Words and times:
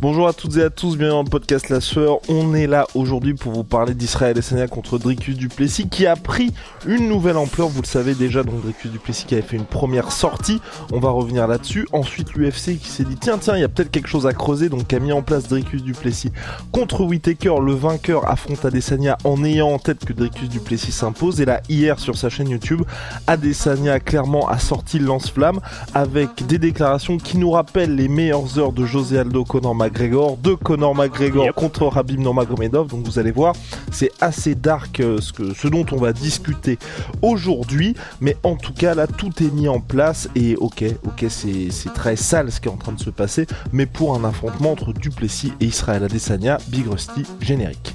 Bonjour 0.00 0.28
à 0.28 0.32
toutes 0.32 0.56
et 0.58 0.62
à 0.62 0.70
tous, 0.70 0.96
bienvenue 0.96 1.16
dans 1.16 1.22
le 1.24 1.28
podcast 1.28 1.70
La 1.70 1.80
Sueur. 1.80 2.18
On 2.28 2.54
est 2.54 2.68
là 2.68 2.86
aujourd'hui 2.94 3.34
pour 3.34 3.50
vous 3.50 3.64
parler 3.64 3.94
d'Israël 3.94 4.40
Sanya 4.40 4.68
contre 4.68 4.96
Dricus 4.96 5.36
Duplessis 5.36 5.88
qui 5.88 6.06
a 6.06 6.14
pris 6.14 6.52
une 6.86 7.08
nouvelle 7.08 7.36
ampleur, 7.36 7.66
vous 7.66 7.82
le 7.82 7.86
savez 7.86 8.14
déjà, 8.14 8.44
donc 8.44 8.62
Dricus 8.62 8.92
Duplessis 8.92 9.24
qui 9.26 9.34
avait 9.34 9.42
fait 9.42 9.56
une 9.56 9.64
première 9.64 10.12
sortie, 10.12 10.60
on 10.92 11.00
va 11.00 11.10
revenir 11.10 11.48
là-dessus. 11.48 11.88
Ensuite 11.92 12.34
l'UFC 12.34 12.78
qui 12.78 12.88
s'est 12.88 13.02
dit 13.02 13.16
tiens 13.16 13.38
tiens, 13.38 13.56
il 13.56 13.60
y 13.60 13.64
a 13.64 13.68
peut-être 13.68 13.90
quelque 13.90 14.06
chose 14.06 14.28
à 14.28 14.32
creuser, 14.32 14.68
donc 14.68 14.86
qui 14.86 14.94
a 14.94 15.00
mis 15.00 15.10
en 15.10 15.22
place 15.22 15.48
Dricus 15.48 15.82
Duplessis 15.82 16.30
contre 16.70 17.00
Whitaker, 17.00 17.56
le 17.60 17.72
vainqueur 17.72 18.30
affronte 18.30 18.64
Adesanya 18.64 19.18
en 19.24 19.42
ayant 19.42 19.70
en 19.70 19.80
tête 19.80 20.04
que 20.04 20.12
Dricus 20.12 20.48
Duplessis 20.48 20.92
s'impose. 20.92 21.40
Et 21.40 21.44
là 21.44 21.60
hier 21.68 21.98
sur 21.98 22.16
sa 22.16 22.28
chaîne 22.28 22.50
YouTube, 22.50 22.82
Adesanya 23.26 23.98
clairement 23.98 24.48
a 24.48 24.60
sorti 24.60 25.00
le 25.00 25.06
lance-flamme 25.06 25.58
avec 25.92 26.46
des 26.46 26.58
déclarations 26.58 27.18
qui 27.18 27.36
nous 27.36 27.50
rappellent 27.50 27.96
les 27.96 28.06
meilleures 28.06 28.60
heures 28.60 28.72
de 28.72 28.86
José 28.86 29.18
Aldo 29.18 29.42
Conor 29.42 29.74
McGregor, 29.88 30.36
de 30.36 30.52
Conor 30.52 30.94
McGregor 30.94 31.54
contre 31.54 31.86
Rabib 31.86 32.20
Nurmagomedov. 32.20 32.88
Donc 32.88 33.06
vous 33.06 33.18
allez 33.18 33.30
voir, 33.30 33.54
c'est 33.90 34.10
assez 34.20 34.54
dark 34.54 35.00
euh, 35.00 35.18
ce, 35.18 35.32
que, 35.32 35.54
ce 35.54 35.66
dont 35.66 35.86
on 35.92 35.96
va 35.96 36.12
discuter 36.12 36.78
aujourd'hui. 37.22 37.94
Mais 38.20 38.36
en 38.42 38.56
tout 38.56 38.74
cas, 38.74 38.94
là, 38.94 39.06
tout 39.06 39.42
est 39.42 39.50
mis 39.52 39.66
en 39.66 39.80
place. 39.80 40.28
Et 40.34 40.56
ok, 40.56 40.84
ok, 41.06 41.24
c'est 41.28 41.70
très 41.94 42.16
sale 42.16 42.52
ce 42.52 42.60
qui 42.60 42.68
est 42.68 42.70
en 42.70 42.76
train 42.76 42.92
de 42.92 43.00
se 43.00 43.10
passer. 43.10 43.46
Mais 43.72 43.86
pour 43.86 44.14
un 44.14 44.24
affrontement 44.24 44.72
entre 44.72 44.92
Duplessis 44.92 45.54
et 45.60 45.66
Israël 45.66 46.04
Adesanya, 46.04 46.58
Big 46.68 46.86
Rusty 46.86 47.24
générique. 47.40 47.94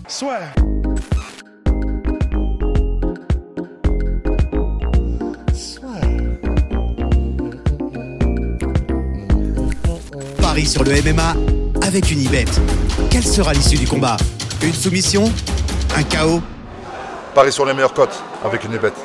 Paris 10.42 10.66
sur 10.66 10.84
le 10.84 10.92
MMA 10.92 11.63
avec 11.84 12.12
une 12.12 12.22
ibet. 12.22 12.46
Quelle 13.12 13.24
sera 13.24 13.52
l'issue 13.54 13.78
du 13.78 13.86
combat? 13.86 14.16
Une 14.64 14.72
soumission? 14.72 15.26
Un 15.96 16.04
chaos? 16.04 16.42
Paris 17.36 17.52
sur 17.52 17.66
les 17.66 17.74
meilleures 17.74 17.94
cotes 17.94 18.24
avec 18.44 18.64
une 18.64 18.74
ébête. 18.74 18.96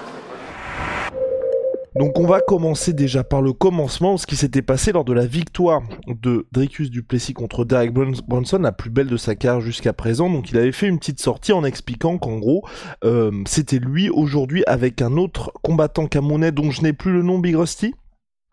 Donc 1.97 2.21
on 2.21 2.27
va 2.27 2.41
commencer 2.41 2.93
déjà 2.93 3.25
par 3.25 3.43
le 3.43 3.53
commencement, 3.53 4.17
ce 4.17 4.27
qui 4.27 4.37
s'était 4.37 4.63
passé 4.63 4.93
lors 4.93 5.05
de 5.05 5.13
la 5.13 5.27
victoire 5.27 5.83
de 6.07 6.47
Dricus 6.53 6.91
Duplessis 6.91 7.35
contre 7.35 7.65
Derek 7.65 7.93
Brunson, 7.93 8.59
la 8.59 8.71
plus 8.71 8.91
belle 8.91 9.09
de 9.09 9.17
sa 9.17 9.35
carrière 9.35 9.61
jusqu'à 9.61 9.93
présent. 9.93 10.31
Donc 10.31 10.53
il 10.53 10.57
avait 10.57 10.71
fait 10.71 10.87
une 10.87 11.01
petite 11.01 11.21
sortie 11.21 11.53
en 11.53 11.65
expliquant 11.65 12.19
qu'en 12.19 12.37
gros 12.37 12.63
euh, 13.05 13.33
c'était 13.47 13.81
lui 13.81 14.09
aujourd'hui 14.09 14.63
avec 14.69 15.03
un 15.03 15.17
autre 15.17 15.53
combattant 15.63 16.07
camerounais 16.07 16.53
dont 16.53 16.71
je 16.71 16.83
n'ai 16.83 16.93
plus 16.93 17.13
le 17.13 17.23
nom 17.23 17.41
Big 17.41 17.57
Rusty? 17.57 17.95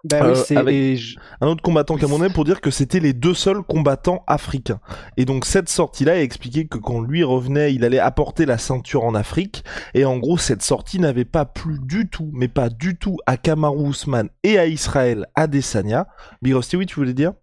Bah 0.08 0.24
Euh, 0.24 0.36
oui, 0.52 0.56
avec- 0.58 1.00
un 1.42 1.48
autre 1.48 1.64
combattant 1.64 1.98
camerounais 1.98 2.30
pour 2.30 2.46
dire 2.46 2.62
que 2.62 2.70
c'était 2.70 3.00
les 3.00 3.14
deux 3.14 3.34
seuls 3.34 3.64
combattants 3.64 4.24
africains. 4.28 4.80
Et 5.18 5.26
donc 5.26 5.46
cette 5.46 5.68
sortie-là 5.68 6.14
a 6.14 6.20
expliqué 6.20 6.68
que 6.68 6.78
quand 6.78 7.02
lui 7.02 7.24
revenait, 7.24 7.74
il 7.74 7.84
allait 7.84 7.98
apporter 8.00 8.46
la 8.46 8.60
ceinture 8.60 9.04
en 9.04 9.16
Afrique. 9.16 9.64
Et 9.96 10.06
en 10.06 10.18
gros, 10.18 10.38
cette 10.38 10.62
sortie 10.62 11.00
n'avait 11.00 11.26
pas 11.26 11.46
plu 11.46 11.80
du 11.82 12.08
tout, 12.08 12.30
mais 12.34 12.48
pas 12.48 12.70
du 12.70 12.98
tout 12.98 13.18
à 13.26 13.36
Kamaru 13.36 13.90
Usman 13.90 14.30
et 14.44 14.60
à 14.60 14.68
Israël 14.68 15.26
Adesanya. 15.34 16.08
Big 16.44 16.54
Rusty, 16.54 16.78
oui, 16.78 16.86
tu 16.86 16.96
voulais 16.96 17.14
dire? 17.16 17.34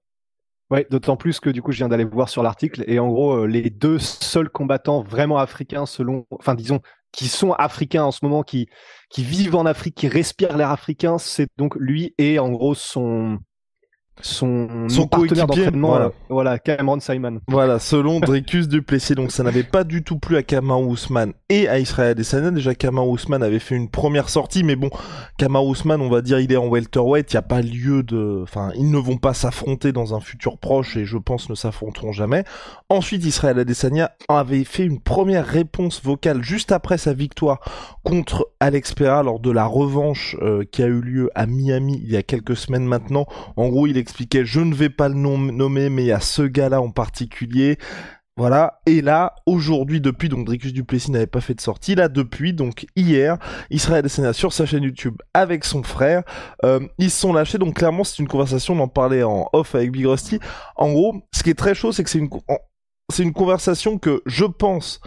Ouais, 0.71 0.87
d'autant 0.89 1.17
plus 1.17 1.41
que 1.41 1.51
du 1.51 1.63
coup, 1.63 1.73
je 1.73 1.79
viens 1.79 1.89
d'aller 1.89 2.05
voir 2.05 2.29
sur 2.29 2.45
l'article 2.45 2.85
et 2.87 2.99
en 3.01 3.09
gros, 3.09 3.39
euh, 3.43 3.47
les 3.47 3.71
deux 3.71 3.99
seuls 3.99 4.49
combattants 4.49 5.03
vraiment 5.03 5.39
africains, 5.39 5.85
selon, 5.85 6.27
enfin 6.31 6.55
disons, 6.55 6.81
qui 7.13 7.29
sont 7.29 7.53
africains 7.53 8.05
en 8.05 8.11
ce 8.11 8.25
moment, 8.25 8.43
qui 8.43 8.69
qui 9.11 9.23
vivent 9.23 9.57
en 9.57 9.67
Afrique, 9.67 9.95
qui 9.95 10.09
respirent 10.09 10.57
l'air 10.57 10.71
africain, 10.71 11.19
c'est 11.19 11.49
donc 11.59 11.77
lui 11.77 12.15
et 12.19 12.39
en 12.39 12.51
gros 12.51 12.75
son 12.75 13.39
son, 14.21 14.89
Son 14.89 15.07
partenaire 15.07 15.47
d'entraînement, 15.47 15.89
voilà. 15.89 16.05
euh, 16.07 16.11
voilà, 16.29 16.59
Cameron 16.59 17.01
Simon. 17.01 17.41
Voilà, 17.49 17.79
selon 17.79 18.21
Dricus 18.21 18.69
Duplessis, 18.69 19.15
donc 19.15 19.33
ça 19.33 19.43
n'avait 19.43 19.63
pas 19.63 19.85
du 19.85 20.03
tout 20.05 20.19
plu 20.19 20.37
à 20.37 20.43
Kamaru 20.43 20.93
Usman 20.93 21.33
et 21.49 21.67
à 21.69 21.79
Israël 21.79 22.11
Adesanya. 22.11 22.51
Déjà, 22.51 22.75
Kamaru 22.75 23.15
Usman 23.15 23.43
avait 23.43 23.59
fait 23.59 23.75
une 23.75 23.89
première 23.89 24.29
sortie, 24.29 24.65
mais 24.65 24.77
bon, 24.77 24.91
Kamaru 25.39 25.73
Usman, 25.73 26.01
on 26.01 26.11
va 26.11 26.21
dire, 26.21 26.39
il 26.39 26.53
est 26.53 26.57
en 26.57 26.69
welterweight, 26.69 27.33
il 27.33 27.37
n'y 27.37 27.39
a 27.39 27.43
pas 27.43 27.63
lieu 27.63 28.03
de... 28.03 28.41
Enfin, 28.43 28.71
ils 28.77 28.91
ne 28.91 28.99
vont 28.99 29.17
pas 29.17 29.35
s'affronter 29.35 29.93
dans 29.93 30.15
un 30.15 30.21
futur 30.21 30.59
proche 30.59 30.97
et 30.97 31.05
je 31.05 31.17
pense 31.19 31.49
ne 31.49 31.55
s'affronteront 31.55 32.13
jamais. 32.13 32.45
Ensuite, 32.91 33.25
Israël 33.25 33.59
Adesanya 33.59 34.13
avait 34.29 34.65
fait 34.65 34.85
une 34.85 35.01
première 35.01 35.47
réponse 35.47 36.03
vocale 36.05 36.43
juste 36.43 36.71
après 36.71 36.99
sa 36.99 37.13
victoire 37.15 37.61
contre 38.05 38.49
Alex 38.61 38.95
Pereira 38.95 39.23
lors 39.23 39.41
de 39.41 39.51
la 39.51 39.65
revanche 39.65 40.37
euh, 40.43 40.65
qui 40.71 40.83
a 40.83 40.87
eu 40.87 41.01
lieu 41.01 41.31
à 41.35 41.47
Miami 41.47 42.01
il 42.05 42.11
y 42.11 42.17
a 42.17 42.23
quelques 42.23 42.57
semaines 42.57 42.85
maintenant. 42.85 43.27
En 43.57 43.69
gros, 43.69 43.87
il 43.87 43.97
expliquait 44.03 44.45
je 44.45 44.61
ne 44.61 44.75
vais 44.75 44.91
pas 44.91 45.09
le 45.09 45.15
nom- 45.15 45.39
nommer, 45.39 45.89
mais 45.89 46.13
a 46.13 46.21
ce 46.21 46.43
gars-là 46.43 46.83
en 46.83 46.91
particulier. 46.91 47.79
Voilà. 48.39 48.81
Et 48.87 49.03
là, 49.03 49.35
aujourd'hui, 49.45 50.01
depuis, 50.01 50.29
donc 50.31 50.47
Dricus 50.47 50.73
Duplessis 50.73 51.11
n'avait 51.11 51.27
pas 51.27 51.43
fait 51.43 51.55
de 51.55 51.61
sortie. 51.61 51.95
Là, 51.95 52.09
depuis, 52.09 52.55
donc 52.55 52.87
hier, 52.97 53.39
Israël 53.71 53.99
Adesanya 53.99 54.33
sur 54.33 54.53
sa 54.53 54.65
chaîne 54.65 54.85
YouTube 54.85 55.17
avec 55.35 55.65
son 55.65 55.83
frère, 55.83 56.23
euh, 56.65 56.81
ils 56.99 57.11
se 57.11 57.21
sont 57.21 57.33
lâchés. 57.33 57.59
Donc 57.59 57.75
clairement, 57.75 58.05
c'est 58.05 58.19
une 58.21 58.29
conversation. 58.29 58.75
On 58.75 58.81
en 58.81 58.89
parlait 58.89 59.23
en 59.23 59.49
off 59.53 59.75
avec 59.75 59.93
Big 59.93 60.07
Rusty. 60.07 60.39
En 60.77 60.93
gros, 60.93 61.23
ce 61.35 61.43
qui 61.43 61.51
est 61.51 61.59
très 61.59 61.75
chaud, 61.75 61.93
c'est 61.93 62.05
que 62.05 62.11
c'est 62.11 62.19
une, 62.19 63.33
conversation 63.33 63.99
que 63.99 64.23
je 64.25 64.47
pense 64.47 65.01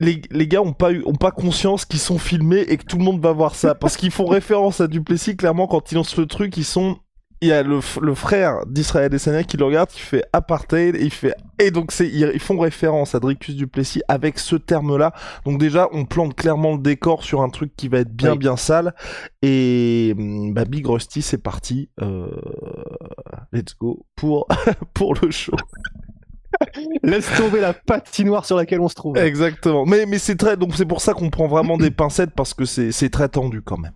les, 0.00 0.20
gars 0.46 0.62
ont 0.62 0.72
pas 0.72 0.90
pas 1.20 1.32
conscience 1.32 1.84
qu'ils 1.84 2.00
sont 2.00 2.18
filmés 2.18 2.60
et 2.60 2.76
que 2.78 2.84
tout 2.84 2.96
le 2.96 3.04
monde 3.04 3.20
va 3.20 3.32
voir 3.32 3.54
ça. 3.54 3.74
Parce 3.74 3.98
qu'ils 3.98 4.10
font 4.12 4.26
référence 4.26 4.80
à 4.80 4.86
Duplessis, 4.86 5.36
clairement, 5.36 5.66
quand 5.66 5.92
ils 5.92 5.96
lancent 5.96 6.16
le 6.16 6.26
truc, 6.26 6.56
ils 6.56 6.64
sont, 6.64 6.96
il 7.40 7.48
y 7.48 7.52
a 7.52 7.62
le, 7.62 7.80
frère 7.80 8.66
d'Israël 8.66 9.06
Adesanya 9.06 9.44
qui 9.44 9.56
le 9.56 9.64
regarde, 9.64 9.90
qui 9.90 10.00
fait 10.00 10.24
apartheid, 10.32 10.96
et 10.96 11.04
il 11.04 11.12
fait, 11.12 11.34
et 11.58 11.70
donc 11.70 11.92
c'est, 11.92 12.08
ils, 12.08 12.40
font 12.40 12.58
référence 12.58 13.14
à 13.14 13.20
Dricus 13.20 13.54
Duplessis 13.54 14.02
avec 14.08 14.38
ce 14.38 14.56
terme-là. 14.56 15.12
Donc 15.44 15.58
déjà, 15.58 15.88
on 15.92 16.04
plante 16.04 16.34
clairement 16.34 16.72
le 16.72 16.78
décor 16.78 17.22
sur 17.22 17.42
un 17.42 17.48
truc 17.48 17.76
qui 17.76 17.88
va 17.88 17.98
être 18.00 18.12
bien, 18.12 18.32
Oui. 18.32 18.38
bien 18.38 18.56
sale. 18.56 18.94
Et, 19.42 20.14
hum, 20.18 20.52
bah, 20.52 20.64
Big 20.64 20.86
Rusty, 20.86 21.22
c'est 21.22 21.42
parti. 21.42 21.90
Euh, 22.02 22.26
let's 23.52 23.76
go 23.78 24.04
pour, 24.16 24.48
pour 24.94 25.14
le 25.14 25.30
show. 25.30 25.54
Laisse 27.04 27.30
tomber 27.36 27.60
la 27.60 27.72
patinoire 27.72 28.44
sur 28.44 28.56
laquelle 28.56 28.80
on 28.80 28.88
se 28.88 28.94
trouve. 28.94 29.16
Exactement. 29.16 29.86
Mais, 29.86 30.06
mais 30.06 30.18
c'est 30.18 30.36
très, 30.36 30.56
donc 30.56 30.74
c'est 30.74 30.86
pour 30.86 31.00
ça 31.00 31.14
qu'on 31.14 31.30
prend 31.30 31.46
vraiment 31.46 31.76
des 31.76 31.90
pincettes 31.90 32.32
parce 32.34 32.54
que 32.54 32.64
c'est, 32.64 32.90
c'est 32.90 33.10
très 33.10 33.28
tendu 33.28 33.62
quand 33.62 33.78
même. 33.78 33.92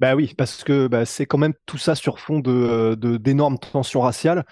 Bah 0.00 0.14
oui, 0.14 0.32
parce 0.36 0.64
que 0.64 0.86
bah, 0.88 1.04
c'est 1.04 1.26
quand 1.26 1.36
même 1.38 1.52
tout 1.66 1.76
ça 1.78 1.94
sur 1.94 2.18
fond 2.20 2.38
de 2.40 2.94
de- 2.98 3.18
d'énormes 3.18 3.58
tensions 3.58 4.00
raciales. 4.00 4.44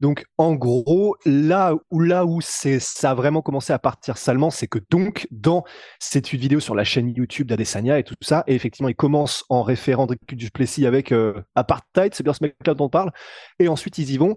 Donc 0.00 0.24
en 0.38 0.54
gros, 0.54 1.16
là 1.26 1.74
où 1.90 2.00
là 2.00 2.24
où 2.24 2.40
c'est 2.40 2.80
ça 2.80 3.10
a 3.12 3.14
vraiment 3.14 3.42
commencé 3.42 3.72
à 3.72 3.78
partir 3.78 4.16
salement, 4.18 4.50
c'est 4.50 4.66
que 4.68 4.78
donc 4.90 5.26
dans 5.32 5.64
cette 6.00 6.28
vidéo 6.30 6.60
sur 6.60 6.74
la 6.74 6.84
chaîne 6.84 7.10
YouTube 7.10 7.48
d'Adesanya 7.48 7.98
et 7.98 8.04
tout 8.04 8.14
ça, 8.20 8.44
et 8.46 8.54
effectivement 8.54 8.88
il 8.88 8.96
commence 8.96 9.44
en 9.48 9.62
référant 9.62 10.06
Dricus 10.06 10.38
Duplessis 10.38 10.86
avec 10.86 11.12
euh, 11.12 11.34
apartheid, 11.56 12.14
c'est 12.14 12.24
bien 12.24 12.32
ce 12.32 12.42
mec-là 12.44 12.74
dont 12.74 12.86
on 12.86 12.88
parle, 12.90 13.12
et 13.60 13.68
ensuite 13.68 13.98
ils 13.98 14.10
y 14.10 14.18
vont. 14.18 14.36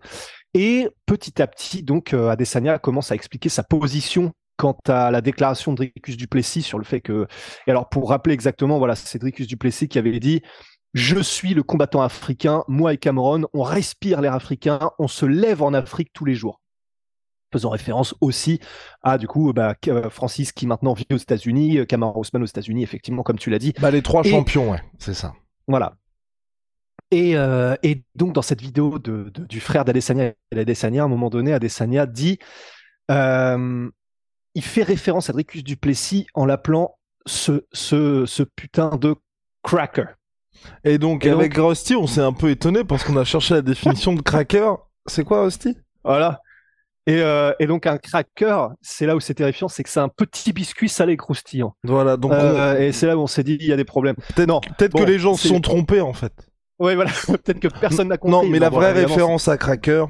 Et 0.54 0.88
petit 1.06 1.42
à 1.42 1.48
petit, 1.48 1.84
donc 1.84 2.14
euh, 2.14 2.30
Adesanya 2.30 2.80
commence 2.80 3.12
à 3.12 3.16
expliquer 3.16 3.50
sa 3.50 3.64
position 3.64 4.34
quant 4.58 4.78
à 4.88 5.12
la 5.12 5.22
déclaration 5.22 5.72
de 5.74 5.78
Dricus 5.78 6.18
Duplessis 6.18 6.62
sur 6.62 6.78
le 6.78 6.84
fait 6.86 7.02
que 7.02 7.28
et 7.68 7.72
alors, 7.72 7.90
pour 7.90 8.10
rappeler 8.10 8.34
exactement, 8.34 8.78
voilà, 8.78 8.96
c'est 8.96 9.20
Dricus 9.20 9.48
Duplessis 9.48 9.88
qui 9.88 9.98
avait 10.00 10.20
dit 10.20 10.42
Je 10.94 11.20
suis 11.20 11.54
le 11.54 11.64
combattant 11.64 12.02
africain, 12.02 12.64
moi 12.68 12.94
et 12.94 12.98
Cameron, 12.98 13.44
on 13.54 13.64
respire 13.64 14.22
l'air 14.22 14.34
africain, 14.34 14.92
on 15.00 15.08
se 15.08 15.26
lève 15.26 15.62
en 15.62 15.74
Afrique 15.74 16.12
tous 16.14 16.26
les 16.26 16.36
jours. 16.36 16.62
Faisant 17.54 17.70
référence 17.70 18.16
aussi 18.22 18.60
à, 19.04 19.18
du 19.18 19.28
coup, 19.28 19.54
bah, 19.54 19.76
euh, 19.88 20.10
Francis 20.10 20.52
qui 20.52 20.68
maintenant 20.68 20.94
vit 20.94 21.06
aux 21.12 21.18
États-Unis, 21.18 21.78
euh, 21.80 21.86
Cameron 21.86 22.20
Ousmane 22.20 22.44
aux 22.44 22.48
États-Unis, 22.48 22.84
effectivement, 22.84 23.24
comme 23.24 23.38
tu 23.38 23.50
l'as 23.50 23.60
dit. 23.60 23.74
Bah, 23.80 23.92
les 23.92 24.02
trois 24.02 24.24
Et- 24.26 24.30
champions, 24.32 24.72
ouais, 24.72 24.82
c'est 25.00 25.14
ça. 25.14 25.34
Voilà. 25.68 25.96
Et, 27.12 27.38
euh, 27.38 27.76
et 27.84 28.04
donc, 28.16 28.34
dans 28.34 28.42
cette 28.42 28.62
vidéo 28.62 29.00
de, 29.00 29.30
de- 29.34 29.46
du 29.46 29.60
frère 29.60 29.86
d'Adesanya 29.86 30.34
à 31.02 31.06
un 31.06 31.08
moment 31.08 31.30
donné, 31.30 31.54
Adesanya 31.54 32.06
dit 32.08 32.40
euh, 33.12 33.90
il 34.56 34.64
fait 34.64 34.84
référence 34.84 35.30
à 35.30 35.34
Dricus 35.34 35.64
Duplessis 35.64 36.26
en 36.34 36.46
l'appelant 36.46 36.96
ce, 37.26 37.66
ce, 37.74 38.26
ce 38.26 38.44
putain 38.44 38.90
de 38.98 39.16
cracker. 39.64 40.06
Et 40.84 40.98
donc, 40.98 41.26
Et 41.26 41.30
avec 41.30 41.54
donc- 41.56 41.68
Rusty, 41.70 41.96
on 41.96 42.08
s'est 42.08 42.22
un 42.22 42.34
peu 42.34 42.50
étonné 42.50 42.84
parce 42.84 43.04
qu'on 43.04 43.18
a 43.18 43.24
cherché 43.24 43.54
la 43.54 43.62
définition 43.62 44.14
de 44.14 44.22
cracker. 44.22 44.72
C'est 45.06 45.24
quoi, 45.24 45.44
Rusty? 45.44 45.78
Voilà. 46.04 46.42
Et, 47.08 47.22
euh, 47.22 47.54
et, 47.60 47.68
donc 47.68 47.86
un 47.86 48.00
cracker, 48.00 48.70
c'est 48.82 49.06
là 49.06 49.16
où 49.16 49.20
c'est 49.20 49.36
terrifiant, 49.36 49.68
c'est 49.68 49.84
que 49.84 49.90
c'est 49.90 50.00
un 50.00 50.10
petit 50.10 50.54
biscuit 50.54 50.90
salé 50.90 51.18
croustillant. 51.18 51.76
Voilà, 51.84 52.18
donc 52.18 52.32
euh, 52.32 52.80
et 52.80 52.92
c'est 52.94 53.06
là 53.06 53.16
où 53.16 53.22
on 53.22 53.28
s'est 53.28 53.44
dit 53.44 53.58
il 53.60 53.68
y 53.68 53.72
a 53.72 53.76
des 53.76 53.86
problèmes. 53.86 54.16
Peut-être 54.36 54.48
non, 54.50 54.60
peut-être 54.60 54.98
que 54.98 55.04
les 55.04 55.20
gens 55.20 55.36
se 55.36 55.48
sont 55.48 55.62
trompés 55.62 56.02
en 56.02 56.14
fait. 56.14 56.34
Oui, 56.80 56.96
voilà, 56.96 57.12
peut-être 57.28 57.60
que 57.60 57.68
personne 57.68 58.08
n'a 58.08 58.18
compris. 58.18 58.48
Non, 58.48 58.50
mais 58.50 58.58
la 58.58 58.70
vraie 58.70 58.92
référence 58.92 59.48
à 59.48 59.58
cracker. 59.58 60.06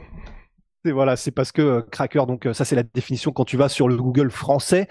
Et 0.85 0.91
voilà, 0.91 1.15
c'est 1.15 1.31
parce 1.31 1.51
que 1.51 1.61
euh, 1.61 1.81
cracker, 1.81 2.25
donc 2.27 2.47
ça 2.53 2.65
c'est 2.65 2.75
la 2.75 2.83
définition 2.83 3.31
quand 3.31 3.45
tu 3.45 3.57
vas 3.57 3.69
sur 3.69 3.87
le 3.87 3.97
Google 3.97 4.31
français. 4.31 4.87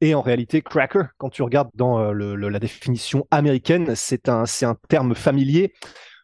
Et 0.00 0.14
en 0.14 0.22
réalité, 0.22 0.62
cracker, 0.62 1.04
quand 1.16 1.28
tu 1.28 1.42
regardes 1.42 1.70
dans 1.74 2.12
le, 2.12 2.36
la 2.36 2.58
définition 2.60 3.26
américaine, 3.32 3.96
c'est 3.96 4.28
un, 4.28 4.46
c'est 4.46 4.66
terme 4.88 5.16
familier 5.16 5.72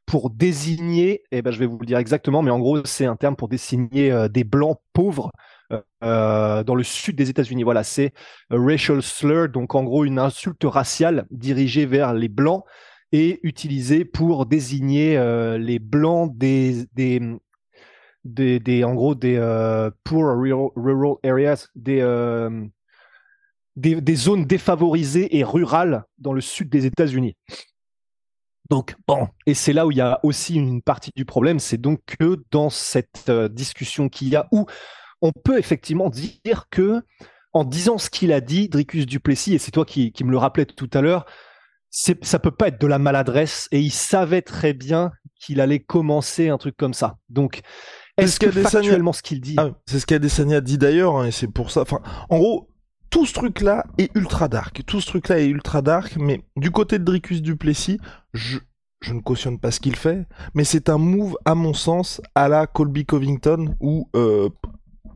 pour 0.07 0.31
désigner, 0.31 1.23
eh 1.33 1.43
ben, 1.43 1.51
je 1.51 1.59
vais 1.59 1.67
vous 1.67 1.79
le 1.79 1.87
dire 1.87 1.99
exactement, 1.99 2.43
mais 2.43 2.51
en 2.51 2.59
gros, 2.59 2.85
c'est 2.85 3.07
un 3.07 3.17
terme 3.17 3.37
pour 3.37 3.49
désigner 3.49 4.13
euh, 4.13 4.29
des 4.29 4.45
blancs 4.45 4.79
pauvres 4.93 5.31
euh, 5.73 5.81
euh, 6.03 6.63
dans 6.63 6.75
le 6.75 6.83
sud 6.83 7.17
des 7.17 7.31
États-Unis. 7.31 7.63
Voilà, 7.63 7.85
c'est 7.85 8.13
racial 8.51 9.03
slur, 9.03 9.49
donc 9.49 9.75
en 9.75 9.85
gros 9.85 10.05
une 10.05 10.19
insulte 10.19 10.65
raciale 10.65 11.27
dirigée 11.31 11.87
vers 11.87 12.13
les 12.13 12.29
blancs 12.29 12.65
et 13.13 13.41
utilisée 13.43 14.05
pour 14.05 14.45
désigner 14.45 15.17
les 15.57 15.79
blancs 15.79 16.37
des, 16.37 16.87
des, 18.25 18.85
en 18.85 18.95
gros 18.95 19.15
des 19.15 19.39
poor 20.05 20.37
rural, 20.37 21.17
areas, 21.25 21.69
des, 21.75 22.01
des, 23.77 24.01
des 24.01 24.17
zones 24.17 24.45
défavorisées 24.45 25.37
et 25.37 25.45
rurales 25.45 26.05
dans 26.19 26.33
le 26.33 26.41
sud 26.41 26.69
des 26.69 26.87
États-Unis. 26.87 27.37
Donc 28.71 28.97
bon, 29.07 29.29
et 29.47 29.55
c'est 29.55 29.73
là 29.73 29.87
où 29.87 29.91
il 29.91 29.99
y 29.99 30.01
a 30.01 30.21
aussi 30.23 30.55
une 30.55 30.81
partie 30.81 31.11
du 31.15 31.25
problème, 31.25 31.59
c'est 31.59 31.77
donc 31.77 32.01
que 32.07 32.43
dans 32.51 32.71
cette 32.71 33.29
euh, 33.29 33.49
discussion 33.49 34.09
qu'il 34.09 34.29
y 34.29 34.37
a, 34.37 34.49
où 34.53 34.67
on 35.21 35.33
peut 35.33 35.59
effectivement 35.59 36.09
dire 36.09 36.67
que, 36.71 37.03
en 37.53 37.65
disant 37.65 37.99
ce 37.99 38.09
qu'il 38.09 38.33
a 38.33 38.41
dit, 38.41 38.69
Dricus 38.69 39.07
Duplessis, 39.07 39.55
et 39.55 39.59
c'est 39.59 39.71
toi 39.71 39.85
qui, 39.85 40.13
me 40.25 40.31
le 40.31 40.39
rappelais 40.39 40.65
tout 40.65 40.91
à 40.95 41.03
l'heure, 41.03 41.27
ça 41.91 42.39
peut 42.39 42.51
pas 42.51 42.69
être 42.69 42.81
de 42.81 42.87
la 42.87 42.99
maladresse, 42.99 43.69
et 43.71 43.81
il 43.81 43.93
savait 43.93 44.43
très 44.43 44.73
bien 44.73 45.13
qu'il 45.39 45.61
allait 45.61 45.79
commencer 45.79 46.49
un 46.49 46.59
truc 46.59 46.77
comme 46.77 46.95
ça. 46.95 47.17
Donc, 47.29 47.61
est-ce 48.17 48.39
que 48.39 48.51
factuellement 48.51 49.13
ce 49.13 49.23
qu'il 49.23 49.41
dit 49.41 49.57
ah, 49.59 49.71
C'est 49.87 49.99
ce 49.99 50.07
qu'Adesanya 50.07 50.59
a 50.59 50.61
dit 50.61 50.79
d'ailleurs, 50.79 51.17
hein, 51.17 51.27
et 51.27 51.31
c'est 51.31 51.49
pour 51.49 51.71
ça. 51.71 51.83
Enfin, 51.83 52.01
en 52.29 52.39
gros, 52.39 52.69
tout 53.11 53.27
ce 53.27 53.33
truc-là 53.33 53.85
est 53.99 54.11
ultra 54.17 54.49
dark. 54.49 54.83
Tout 54.87 55.01
ce 55.01 55.07
truc-là 55.07 55.41
est 55.41 55.47
ultra 55.47 55.83
dark, 55.83 56.17
mais 56.17 56.43
du 56.57 56.71
côté 56.71 56.99
de 56.99 57.05
Dricus 57.05 57.43
Duplessis, 57.43 57.99
je, 58.33 58.59
je 59.01 59.13
ne 59.13 59.21
cautionne 59.21 59.59
pas 59.59 59.71
ce 59.71 59.81
qu'il 59.81 59.97
fait, 59.97 60.27
mais 60.55 60.65
c'est 60.65 60.89
un 60.89 60.99
move, 60.99 61.37
à 61.45 61.55
mon 61.55 61.75
sens, 61.75 62.21
à 62.35 62.49
la 62.49 62.67
Colby 62.67 63.05
Covington, 63.05 63.75
où, 63.81 64.09
euh, 64.15 64.49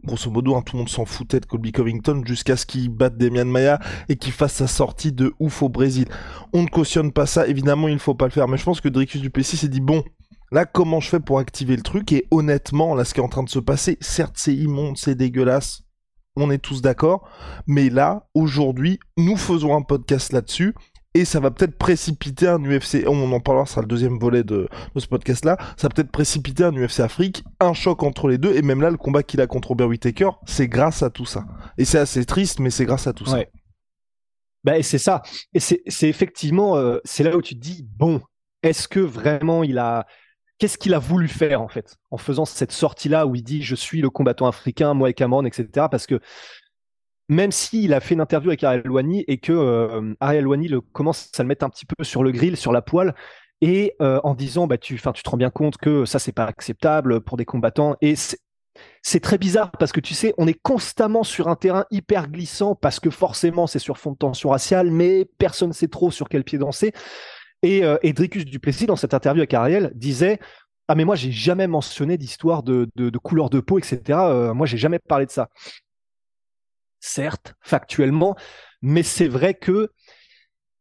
grosso 0.05 0.31
modo, 0.31 0.56
hein, 0.56 0.62
tout 0.62 0.77
le 0.77 0.79
monde 0.79 0.89
s'en 0.89 1.05
foutait 1.05 1.41
de 1.41 1.47
Colby 1.47 1.73
Covington 1.73 2.23
jusqu'à 2.25 2.56
ce 2.56 2.67
qu'il 2.67 2.89
batte 2.89 3.17
Demian 3.17 3.47
Maya 3.47 3.79
et 4.09 4.17
qu'il 4.17 4.33
fasse 4.33 4.55
sa 4.55 4.67
sortie 4.67 5.12
de 5.12 5.33
ouf 5.39 5.62
au 5.62 5.69
Brésil. 5.69 6.06
On 6.53 6.62
ne 6.62 6.69
cautionne 6.69 7.12
pas 7.12 7.27
ça, 7.27 7.47
évidemment, 7.47 7.89
il 7.89 7.94
ne 7.94 8.01
faut 8.01 8.15
pas 8.15 8.27
le 8.27 8.33
faire, 8.33 8.49
mais 8.49 8.59
je 8.59 8.65
pense 8.65 8.81
que 8.81 8.89
Dricus 8.89 9.21
Duplessis 9.21 9.56
s'est 9.56 9.69
dit, 9.69 9.81
bon, 9.81 10.05
Là, 10.50 10.65
comment 10.65 11.00
je 11.00 11.09
fais 11.09 11.21
pour 11.21 11.39
activer 11.39 11.77
le 11.77 11.83
truc 11.83 12.12
Et 12.12 12.27
honnêtement, 12.31 12.95
là, 12.95 13.05
ce 13.05 13.12
qui 13.12 13.21
est 13.21 13.25
en 13.25 13.29
train 13.29 13.43
de 13.43 13.50
se 13.50 13.59
passer, 13.59 13.99
certes, 14.00 14.37
c'est 14.37 14.55
immonde, 14.55 14.97
c'est 14.97 15.15
dégueulasse, 15.15 15.83
on 16.37 16.50
est 16.50 16.59
tous 16.59 16.81
d'accord. 16.81 17.29
Mais 17.67 17.91
là, 17.91 18.29
aujourd'hui, 18.35 18.99
nous 19.17 19.37
faisons 19.37 19.77
un 19.77 19.83
podcast 19.83 20.33
là-dessus. 20.33 20.75
Et 21.15 21.25
ça 21.25 21.41
va 21.41 21.50
peut-être 21.50 21.77
précipiter 21.77 22.47
un 22.47 22.62
UFC, 22.62 23.05
on 23.06 23.33
en 23.33 23.41
parlera, 23.41 23.65
ce 23.65 23.73
sera 23.73 23.81
le 23.81 23.89
deuxième 23.89 24.19
volet 24.19 24.45
de, 24.45 24.69
ce 24.95 25.06
podcast-là, 25.06 25.56
ça 25.77 25.89
va 25.89 25.95
peut-être 25.95 26.12
précipiter 26.12 26.65
un 26.65 26.73
UFC 26.73 27.01
Afrique, 27.01 27.43
un 27.61 27.73
choc 27.73 28.03
entre 28.03 28.29
les 28.29 28.37
deux, 28.37 28.55
et 28.55 28.61
même 28.61 28.83
là, 28.83 28.91
le 28.91 28.99
combat 28.99 29.23
qu'il 29.23 29.41
a 29.41 29.47
contre 29.47 29.69
Robert 29.69 29.89
Whittaker, 29.89 30.31
c'est 30.44 30.69
grâce 30.69 31.03
à 31.03 31.09
tout 31.09 31.25
ça. 31.25 31.47
Et 31.79 31.87
c'est 31.87 31.99
assez 31.99 32.25
triste, 32.27 32.61
mais 32.61 32.69
c'est 32.69 32.85
grâce 32.85 33.06
à 33.06 33.15
tout 33.15 33.25
ça. 33.25 33.41
Bah, 34.65 34.81
c'est 34.83 34.99
ça. 34.99 35.23
Et 35.55 35.61
c'est 35.61 36.09
effectivement, 36.09 36.77
euh, 36.77 36.99
c'est 37.05 37.25
là 37.25 37.35
où 37.37 37.43
tu 37.43 37.55
te 37.55 37.61
dis, 37.61 37.89
bon, 37.97 38.21
est-ce 38.62 38.87
que 38.87 39.01
vraiment 39.01 39.65
il 39.65 39.79
a, 39.79 40.06
qu'est-ce 40.58 40.78
qu'il 40.78 40.94
a 40.94 40.99
voulu 40.99 41.28
faire 41.28 41.62
en 41.62 41.69
fait 41.69 41.96
en 42.10 42.19
faisant 42.19 42.44
cette 42.44 42.72
sortie-là 42.72 43.26
où 43.26 43.34
il 43.34 43.43
dit 43.43 43.62
je 43.62 43.75
suis 43.75 44.00
le 44.00 44.10
combattant 44.10 44.46
africain, 44.46 44.94
moi 44.94 45.10
et 45.10 45.14
Cameron, 45.14 45.44
etc. 45.44 45.87
Parce 45.90 46.06
que 46.06 46.20
même 47.28 47.52
s'il 47.52 47.93
a 47.93 48.00
fait 48.00 48.14
une 48.14 48.20
interview 48.20 48.50
avec 48.50 48.64
Ariel 48.64 48.90
Wani 48.90 49.25
et 49.28 49.38
que 49.38 49.52
euh, 49.52 50.14
Ariel 50.20 50.46
Wani 50.46 50.70
commence 50.93 51.31
à 51.38 51.43
le 51.43 51.49
mettre 51.49 51.64
un 51.64 51.70
petit 51.70 51.87
peu 51.87 52.05
sur 52.05 52.22
le 52.22 52.32
grill, 52.32 52.56
sur 52.56 52.72
la 52.72 52.82
poêle, 52.82 53.14
et 53.60 53.94
euh, 54.00 54.20
en 54.25 54.34
disant 54.34 54.66
bah 54.66 54.78
tu, 54.78 55.00
tu 55.00 55.22
te 55.22 55.31
rends 55.31 55.37
bien 55.37 55.50
compte 55.50 55.76
que 55.78 56.05
ça 56.05 56.19
c'est 56.19 56.32
pas 56.32 56.44
acceptable 56.44 57.20
pour 57.20 57.37
des 57.37 57.44
combattants 57.44 57.96
et 58.00 58.14
c'est 59.02 59.20
très 59.20 59.38
bizarre 59.38 59.70
parce 59.72 59.93
que 59.93 60.00
tu 60.00 60.14
sais, 60.14 60.34
on 60.38 60.46
est 60.46 60.58
constamment 60.60 61.25
sur 61.25 61.49
un 61.49 61.56
terrain 61.56 61.84
hyper 61.90 62.28
glissant 62.28 62.75
parce 62.75 63.00
que 63.00 63.10
forcément 63.10 63.66
c'est 63.66 63.78
sur 63.78 63.99
fond 63.99 64.12
de 64.12 64.16
tension 64.16 64.50
raciale, 64.50 64.90
mais 64.90 65.25
personne 65.38 65.69
ne 65.69 65.75
sait 65.75 65.88
trop 65.88 66.10
sur 66.10 66.28
quel 66.28 66.44
pied 66.44 66.58
danser. 66.58 66.93
Et, 67.62 67.84
euh, 67.84 67.99
Dricus 68.02 68.44
Duplessis, 68.44 68.87
dans 68.87 68.96
cette 68.96 69.14
interview 69.14 69.40
avec 69.40 69.55
Ariel, 69.55 69.93
disait 69.94 70.38
Ah, 70.88 70.94
mais 70.94 71.05
moi, 71.05 71.16
j'ai 71.16 71.32
jamais 71.32 71.66
mentionné 71.66 72.16
d'histoire 72.16 72.62
de, 72.62 72.88
de, 72.96 73.19
couleur 73.19 73.50
de 73.50 73.60
peau, 73.60 73.78
etc. 73.78 74.00
Euh, 74.08 74.55
moi, 74.55 74.66
j'ai 74.66 74.78
jamais 74.78 74.99
parlé 74.99 75.26
de 75.26 75.31
ça. 75.31 75.49
Certes, 77.00 77.55
factuellement, 77.60 78.37
mais 78.82 79.02
c'est 79.02 79.28
vrai 79.28 79.55
que 79.55 79.90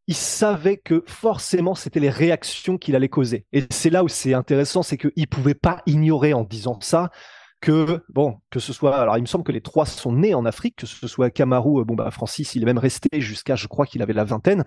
il 0.07 0.15
savait 0.15 0.77
que 0.77 1.03
forcément 1.05 1.75
c'était 1.75 1.99
les 1.99 2.09
réactions 2.09 2.77
qu'il 2.77 2.95
allait 2.95 3.09
causer. 3.09 3.45
Et 3.51 3.65
c'est 3.69 3.89
là 3.89 4.03
où 4.03 4.07
c'est 4.07 4.33
intéressant, 4.33 4.81
c'est 4.81 4.97
qu'il 4.97 5.27
pouvait 5.27 5.53
pas 5.53 5.83
ignorer 5.85 6.33
en 6.33 6.43
disant 6.43 6.79
ça 6.81 7.11
que 7.59 8.03
bon 8.09 8.37
que 8.49 8.59
ce 8.59 8.73
soit 8.73 8.95
alors 8.97 9.17
il 9.17 9.21
me 9.21 9.25
semble 9.25 9.43
que 9.43 9.51
les 9.51 9.61
trois 9.61 9.85
sont 9.85 10.11
nés 10.11 10.33
en 10.33 10.45
Afrique 10.45 10.75
que 10.77 10.85
ce 10.85 11.07
soit 11.07 11.31
Kamaru 11.31 11.81
euh, 11.81 11.83
bon 11.83 11.95
bah 11.95 12.11
Francis 12.11 12.55
il 12.55 12.61
est 12.61 12.65
même 12.65 12.77
resté 12.77 13.19
jusqu'à 13.19 13.55
je 13.55 13.67
crois 13.67 13.85
qu'il 13.85 14.01
avait 14.01 14.13
la 14.13 14.23
vingtaine 14.23 14.63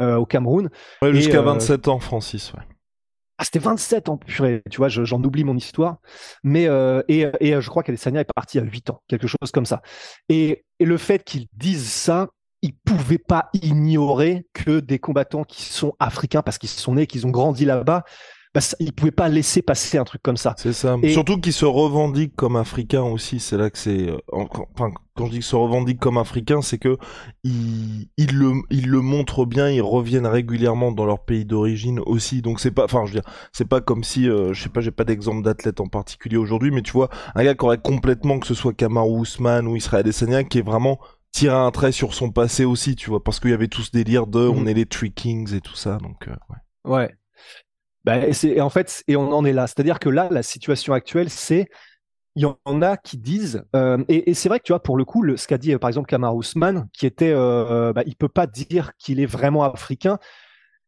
euh, 0.00 0.16
au 0.16 0.26
Cameroun 0.26 0.68
jusqu'à 1.12 1.42
27 1.42 1.86
euh, 1.86 1.90
ans 1.92 2.00
Francis 2.00 2.52
ouais 2.52 2.62
ah, 3.36 3.42
c'était 3.42 3.58
27 3.58 4.10
ans, 4.10 4.16
purée, 4.16 4.62
tu 4.70 4.76
vois, 4.76 4.88
j'en 4.88 5.20
oublie 5.24 5.42
mon 5.42 5.56
histoire. 5.56 5.96
Mais, 6.44 6.68
et, 7.08 7.26
et 7.40 7.60
je 7.60 7.68
crois 7.68 7.82
qu'Alessania 7.82 8.20
est 8.20 8.32
parti 8.32 8.60
à 8.60 8.62
8 8.62 8.90
ans, 8.90 9.02
quelque 9.08 9.26
chose 9.26 9.50
comme 9.52 9.66
ça. 9.66 9.82
Et, 10.28 10.64
et 10.78 10.84
le 10.84 10.96
fait 10.96 11.24
qu'ils 11.24 11.48
disent 11.52 11.90
ça, 11.90 12.28
ils 12.64 12.74
pouvaient 12.74 13.18
pas 13.18 13.50
ignorer 13.52 14.46
que 14.54 14.80
des 14.80 14.98
combattants 14.98 15.44
qui 15.44 15.62
sont 15.62 15.94
africains 15.98 16.40
parce 16.40 16.56
qu'ils 16.56 16.70
sont 16.70 16.94
nés, 16.94 17.06
qu'ils 17.06 17.26
ont 17.26 17.30
grandi 17.30 17.66
là-bas, 17.66 18.04
bah, 18.54 18.60
il 18.78 18.92
pouvait 18.92 19.10
pas 19.10 19.28
laisser 19.28 19.62
passer 19.62 19.98
un 19.98 20.04
truc 20.04 20.22
comme 20.22 20.36
ça. 20.36 20.54
C'est 20.56 20.72
ça. 20.72 20.96
Surtout 21.10 21.40
qu'il 21.40 21.52
se 21.52 21.64
revendique 21.64 22.36
comme 22.36 22.54
africain 22.54 23.02
aussi. 23.02 23.40
C'est 23.40 23.56
là 23.56 23.68
que 23.68 23.76
c'est. 23.76 24.08
Euh, 24.08 24.18
enfin, 24.32 24.92
quand 25.16 25.26
je 25.26 25.30
dis 25.30 25.36
qu'il 25.38 25.42
se 25.42 25.56
revendique 25.56 25.98
comme 25.98 26.18
africain, 26.18 26.62
c'est 26.62 26.78
que 26.78 26.96
il, 27.42 28.06
le, 28.16 28.52
il 28.70 28.88
le 28.88 29.00
montre 29.00 29.44
bien. 29.44 29.68
Ils 29.70 29.82
reviennent 29.82 30.26
régulièrement 30.26 30.92
dans 30.92 31.04
leur 31.04 31.24
pays 31.24 31.44
d'origine 31.44 31.98
aussi. 31.98 32.42
Donc 32.42 32.60
c'est 32.60 32.70
pas. 32.70 32.84
Enfin, 32.84 33.04
je 33.06 33.14
veux 33.14 33.20
dire, 33.20 33.30
c'est 33.52 33.68
pas 33.68 33.80
comme 33.80 34.04
si, 34.04 34.28
euh, 34.28 34.52
je 34.52 34.62
sais 34.62 34.68
pas, 34.68 34.80
j'ai 34.80 34.92
pas 34.92 35.04
d'exemple 35.04 35.42
d'athlète 35.42 35.80
en 35.80 35.88
particulier 35.88 36.36
aujourd'hui, 36.36 36.70
mais 36.70 36.82
tu 36.82 36.92
vois, 36.92 37.08
un 37.34 37.42
gars 37.42 37.56
qui 37.56 37.64
aurait 37.64 37.78
complètement 37.78 38.38
que 38.38 38.46
ce 38.46 38.54
soit 38.54 38.72
Kamaru 38.72 39.22
Usman 39.22 39.66
ou 39.66 39.74
Israël 39.74 40.06
Adesanya, 40.06 40.44
qui 40.44 40.58
est 40.58 40.66
vraiment 40.66 41.00
tiré 41.32 41.56
un 41.56 41.72
trait 41.72 41.90
sur 41.90 42.14
son 42.14 42.30
passé 42.30 42.64
aussi, 42.64 42.94
tu 42.94 43.10
vois, 43.10 43.22
parce 43.24 43.40
qu'il 43.40 43.50
y 43.50 43.54
avait 43.54 43.66
tout 43.66 43.82
ce 43.82 43.90
délire 43.90 44.28
de, 44.28 44.46
on 44.46 44.60
mhm. 44.60 44.68
est 44.68 44.74
les 44.74 44.86
Three 44.86 45.12
Kings 45.12 45.52
et 45.54 45.60
tout 45.60 45.74
ça. 45.74 45.98
Donc 45.98 46.28
euh, 46.28 46.36
ouais. 46.50 46.92
Ouais. 46.92 47.14
Bah, 48.04 48.16
et 48.18 48.60
en 48.60 48.70
fait, 48.70 49.02
et 49.08 49.16
on 49.16 49.32
en 49.32 49.44
est 49.44 49.52
là. 49.52 49.66
C'est-à-dire 49.66 49.98
que 49.98 50.08
là, 50.08 50.28
la 50.30 50.42
situation 50.42 50.92
actuelle, 50.92 51.30
c'est 51.30 51.68
il 52.36 52.42
y 52.42 52.46
en 52.64 52.82
a 52.82 52.96
qui 52.96 53.16
disent, 53.16 53.64
euh, 53.76 54.02
et, 54.08 54.34
c'est 54.34 54.48
vrai 54.48 54.58
que 54.58 54.64
tu 54.64 54.72
vois, 54.72 54.82
pour 54.82 54.96
le 54.96 55.04
coup, 55.04 55.22
le, 55.22 55.36
ce 55.36 55.46
qu'a 55.46 55.58
dit 55.58 55.76
par 55.76 55.88
exemple 55.88 56.08
Kamar 56.08 56.34
Ousmane, 56.34 56.88
qui 56.92 57.06
était, 57.06 57.32
euh, 57.32 57.92
bah, 57.92 58.02
il 58.06 58.16
peut 58.16 58.28
pas 58.28 58.46
dire 58.46 58.92
qu'il 58.98 59.20
est 59.20 59.26
vraiment 59.26 59.62
africain. 59.62 60.18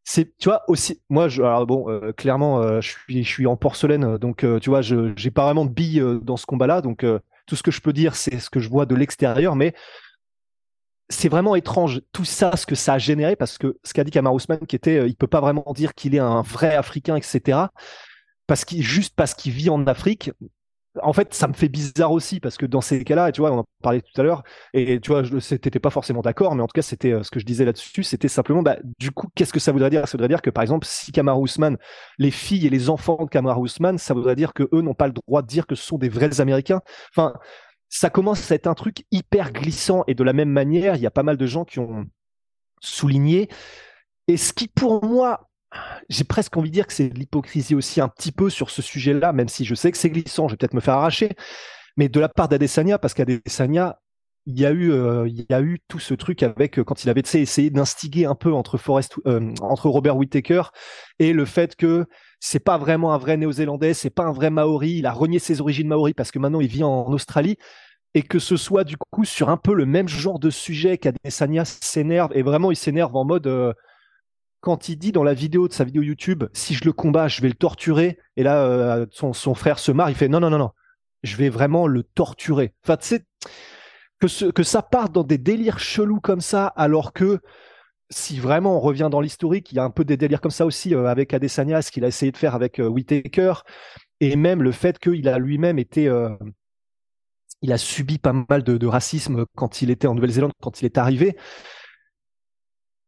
C'est, 0.03 0.37
tu 0.37 0.49
vois, 0.49 0.63
aussi, 0.69 1.01
moi, 1.09 1.29
je, 1.29 1.41
alors 1.41 1.65
bon, 1.67 1.89
euh, 1.89 2.11
clairement, 2.13 2.61
euh, 2.61 2.81
je 2.81 2.89
suis, 2.89 3.23
je 3.23 3.29
suis 3.29 3.47
en 3.47 3.57
porcelaine, 3.57 4.17
donc 4.17 4.45
tu 4.61 4.69
vois, 4.69 4.81
je, 4.81 5.13
j'ai 5.17 5.31
pas 5.31 5.45
vraiment 5.45 5.65
de 5.65 5.71
billes 5.71 6.03
dans 6.21 6.37
ce 6.37 6.45
combat-là, 6.45 6.81
donc 6.81 7.05
tout 7.45 7.55
ce 7.55 7.63
que 7.63 7.71
je 7.71 7.81
peux 7.81 7.93
dire, 7.93 8.15
c'est 8.15 8.39
ce 8.39 8.49
que 8.49 8.59
je 8.59 8.69
vois 8.69 8.85
de 8.85 8.95
l'extérieur, 8.95 9.55
mais 9.55 9.73
c'est 11.09 11.29
vraiment 11.29 11.55
étrange 11.55 12.01
tout 12.11 12.25
ça, 12.25 12.55
ce 12.55 12.65
que 12.65 12.75
ça 12.75 12.93
a 12.93 12.97
généré, 12.97 13.35
parce 13.35 13.57
que 13.57 13.77
ce 13.83 13.93
qu'a 13.93 14.03
dit 14.03 14.11
Kamar 14.11 14.33
Ousmane, 14.33 14.65
qui 14.67 14.75
était, 14.75 14.99
euh, 14.99 15.07
il 15.07 15.15
peut 15.15 15.27
pas 15.27 15.41
vraiment 15.41 15.65
dire 15.73 15.93
qu'il 15.93 16.15
est 16.15 16.19
un 16.19 16.41
vrai 16.41 16.75
Africain, 16.75 17.15
etc. 17.15 17.59
Parce 18.45 18.65
qu'il 18.65 18.83
juste 18.83 19.15
parce 19.15 19.33
qu'il 19.33 19.51
vit 19.51 19.69
en 19.69 19.85
Afrique. 19.87 20.31
En 21.03 21.13
fait, 21.13 21.33
ça 21.33 21.47
me 21.47 21.53
fait 21.53 21.69
bizarre 21.69 22.11
aussi 22.11 22.39
parce 22.39 22.57
que 22.57 22.65
dans 22.65 22.81
ces 22.81 23.03
cas-là, 23.03 23.31
tu 23.31 23.41
vois, 23.41 23.51
on 23.51 23.59
en 23.59 23.65
parlait 23.83 24.01
tout 24.01 24.19
à 24.19 24.23
l'heure, 24.23 24.43
et 24.73 24.99
tu 24.99 25.11
vois, 25.11 25.21
je 25.21 25.35
n'étais 25.35 25.79
pas 25.79 25.91
forcément 25.91 26.21
d'accord, 26.21 26.55
mais 26.55 26.63
en 26.63 26.67
tout 26.67 26.73
cas, 26.73 26.81
c'était 26.81 27.11
euh, 27.11 27.21
ce 27.21 27.29
que 27.29 27.39
je 27.39 27.45
disais 27.45 27.65
là-dessus, 27.65 28.03
c'était 28.03 28.27
simplement, 28.27 28.63
bah, 28.63 28.77
du 28.97 29.11
coup, 29.11 29.27
qu'est-ce 29.35 29.53
que 29.53 29.59
ça 29.59 29.71
voudrait 29.71 29.91
dire? 29.91 30.07
Ça 30.07 30.13
voudrait 30.13 30.27
dire 30.27 30.41
que, 30.41 30.49
par 30.49 30.63
exemple, 30.63 30.87
si 30.87 31.11
Kamar 31.11 31.39
Ousmane, 31.39 31.77
les 32.17 32.31
filles 32.31 32.65
et 32.65 32.71
les 32.71 32.89
enfants 32.89 33.23
de 33.23 33.29
Kamar 33.29 33.59
Ousmane, 33.59 33.99
ça 33.99 34.15
voudrait 34.15 34.35
dire 34.35 34.53
que 34.53 34.63
eux 34.73 34.81
n'ont 34.81 34.95
pas 34.95 35.07
le 35.07 35.13
droit 35.13 35.43
de 35.43 35.47
dire 35.47 35.67
que 35.67 35.75
ce 35.75 35.83
sont 35.85 35.99
des 35.99 36.09
vrais 36.09 36.41
Américains. 36.41 36.81
Enfin, 37.11 37.33
ça 37.89 38.09
commence 38.09 38.51
à 38.51 38.55
être 38.55 38.67
un 38.67 38.73
truc 38.73 39.05
hyper 39.11 39.51
glissant 39.51 40.03
et 40.07 40.13
de 40.13 40.23
la 40.23 40.33
même 40.33 40.49
manière, 40.49 40.95
il 40.95 41.01
y 41.01 41.07
a 41.07 41.11
pas 41.11 41.23
mal 41.23 41.37
de 41.37 41.45
gens 41.45 41.65
qui 41.65 41.79
ont 41.79 42.05
souligné. 42.81 43.49
Et 44.27 44.37
ce 44.37 44.53
qui, 44.53 44.67
pour 44.67 45.03
moi, 45.05 45.49
j'ai 46.09 46.23
presque 46.23 46.55
envie 46.57 46.69
de 46.69 46.73
dire 46.73 46.87
que 46.87 46.93
c'est 46.93 47.09
de 47.09 47.17
l'hypocrisie 47.17 47.75
aussi 47.75 48.01
un 48.01 48.07
petit 48.09 48.31
peu 48.31 48.49
sur 48.49 48.69
ce 48.69 48.81
sujet-là, 48.81 49.33
même 49.33 49.49
si 49.49 49.65
je 49.65 49.75
sais 49.75 49.91
que 49.91 49.97
c'est 49.97 50.09
glissant, 50.09 50.47
je 50.47 50.53
vais 50.53 50.57
peut-être 50.57 50.73
me 50.73 50.81
faire 50.81 50.95
arracher. 50.95 51.31
mais 51.97 52.09
de 52.09 52.19
la 52.19 52.29
part 52.29 52.47
d'Adesanya, 52.47 52.99
parce 52.99 53.13
qu'Adesanya, 53.13 53.99
il 54.47 54.59
y 54.59 54.65
a 54.65 54.71
eu, 54.71 54.91
euh, 54.91 55.27
il 55.27 55.45
y 55.49 55.53
a 55.53 55.61
eu 55.61 55.79
tout 55.87 55.99
ce 55.99 56.13
truc 56.13 56.41
avec 56.41 56.79
euh, 56.79 56.83
quand 56.83 57.03
il 57.03 57.09
avait 57.09 57.21
essayé 57.21 57.69
d'instiguer 57.69 58.25
un 58.25 58.35
peu 58.35 58.53
entre 58.53 58.77
Forrest, 58.77 59.15
euh, 59.27 59.53
entre 59.61 59.89
Robert 59.89 60.15
Whittaker 60.15 60.63
et 61.19 61.33
le 61.33 61.45
fait 61.45 61.75
que 61.75 62.05
c'est 62.39 62.59
pas 62.59 62.77
vraiment 62.77 63.13
un 63.13 63.17
vrai 63.17 63.37
Néo-Zélandais, 63.37 63.93
c'est 63.93 64.09
pas 64.09 64.23
un 64.23 64.31
vrai 64.31 64.49
Maori. 64.49 64.91
Il 64.97 65.05
a 65.05 65.11
renié 65.11 65.39
ses 65.39 65.61
origines 65.61 65.87
Maori 65.87 66.13
parce 66.13 66.31
que 66.31 66.39
maintenant 66.39 66.61
il 66.61 66.67
vit 66.67 66.83
en, 66.83 67.07
Australie 67.07 67.57
et 68.13 68.21
que 68.21 68.39
ce 68.39 68.57
soit 68.57 68.83
du 68.83 68.95
coup 68.97 69.25
sur 69.25 69.49
un 69.49 69.57
peu 69.57 69.73
le 69.73 69.85
même 69.85 70.07
genre 70.07 70.39
de 70.39 70.49
sujet 70.49 70.97
qu'Adesanya 70.97 71.65
s'énerve 71.65 72.31
et 72.35 72.41
vraiment 72.41 72.71
il 72.71 72.77
s'énerve 72.77 73.15
en 73.15 73.25
mode 73.25 73.75
quand 74.61 74.89
il 74.89 74.97
dit 74.97 75.11
dans 75.11 75.23
la 75.23 75.33
vidéo 75.33 75.67
de 75.67 75.73
sa 75.73 75.83
vidéo 75.83 76.01
YouTube 76.01 76.45
si 76.53 76.73
je 76.73 76.85
le 76.85 76.93
combats 76.93 77.27
je 77.27 77.41
vais 77.41 77.49
le 77.49 77.53
torturer 77.53 78.17
et 78.37 78.43
là 78.43 79.05
son, 79.11 79.33
son 79.33 79.53
frère 79.53 79.77
se 79.77 79.91
marre 79.91 80.09
il 80.09 80.15
fait 80.15 80.29
non 80.29 80.39
non 80.39 80.49
non 80.49 80.57
non 80.57 80.71
je 81.23 81.35
vais 81.35 81.49
vraiment 81.49 81.87
le 81.87 82.03
torturer. 82.03 82.73
Enfin 82.83 82.97
tu 82.97 83.07
sais 83.07 83.25
que, 84.19 84.51
que 84.51 84.63
ça 84.63 84.81
parte 84.81 85.11
dans 85.11 85.23
des 85.23 85.37
délires 85.37 85.79
chelous 85.79 86.19
comme 86.19 86.41
ça, 86.41 86.67
alors 86.67 87.13
que 87.13 87.39
si 88.09 88.39
vraiment 88.39 88.77
on 88.77 88.79
revient 88.79 89.09
dans 89.11 89.21
l'historique, 89.21 89.71
il 89.71 89.75
y 89.75 89.79
a 89.79 89.83
un 89.83 89.89
peu 89.89 90.05
des 90.05 90.17
délires 90.17 90.41
comme 90.41 90.51
ça 90.51 90.65
aussi 90.65 90.95
euh, 90.95 91.07
avec 91.07 91.33
Adesanya, 91.33 91.81
ce 91.81 91.91
qu'il 91.91 92.05
a 92.05 92.07
essayé 92.07 92.31
de 92.31 92.37
faire 92.37 92.55
avec 92.55 92.79
euh, 92.79 92.87
Whitaker, 92.87 93.53
et 94.19 94.35
même 94.35 94.63
le 94.63 94.71
fait 94.71 94.97
qu'il 94.99 95.27
a 95.27 95.37
lui-même 95.37 95.79
été, 95.79 96.07
euh, 96.07 96.35
il 97.61 97.73
a 97.73 97.77
subi 97.77 98.17
pas 98.17 98.33
mal 98.33 98.63
de, 98.63 98.87
racisme 98.87 99.45
quand 99.55 99.81
il 99.81 99.89
était 99.89 100.07
en 100.07 100.15
Nouvelle-Zélande, 100.15 100.53
quand 100.61 100.81
il 100.81 100.85
est 100.85 100.97
arrivé. 100.97 101.35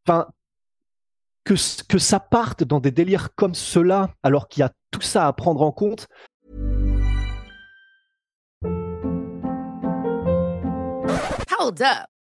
Enfin, 0.05 0.27
que, 1.43 1.53
que 1.87 1.97
ça 1.97 2.19
parte 2.19 2.63
dans 2.63 2.79
des 2.79 2.91
délires 2.91 3.33
comme 3.35 3.55
cela, 3.55 4.13
alors 4.23 4.47
qu'il 4.49 4.61
y 4.61 4.63
a 4.63 4.71
tout 4.91 5.01
ça 5.01 5.27
à 5.27 5.33
prendre 5.33 5.61
en 5.61 5.71
compte, 5.71 6.07
Hold 11.61 11.81
up. 11.81 12.18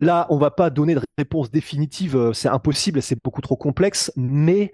Là, 0.00 0.26
on 0.30 0.38
va 0.38 0.50
pas 0.50 0.70
donner 0.70 0.94
de 0.94 1.00
réponse 1.16 1.50
définitive, 1.50 2.16
euh, 2.16 2.32
c'est 2.32 2.48
impossible, 2.48 3.02
c'est 3.02 3.20
beaucoup 3.22 3.40
trop 3.40 3.56
complexe, 3.56 4.12
mais 4.16 4.72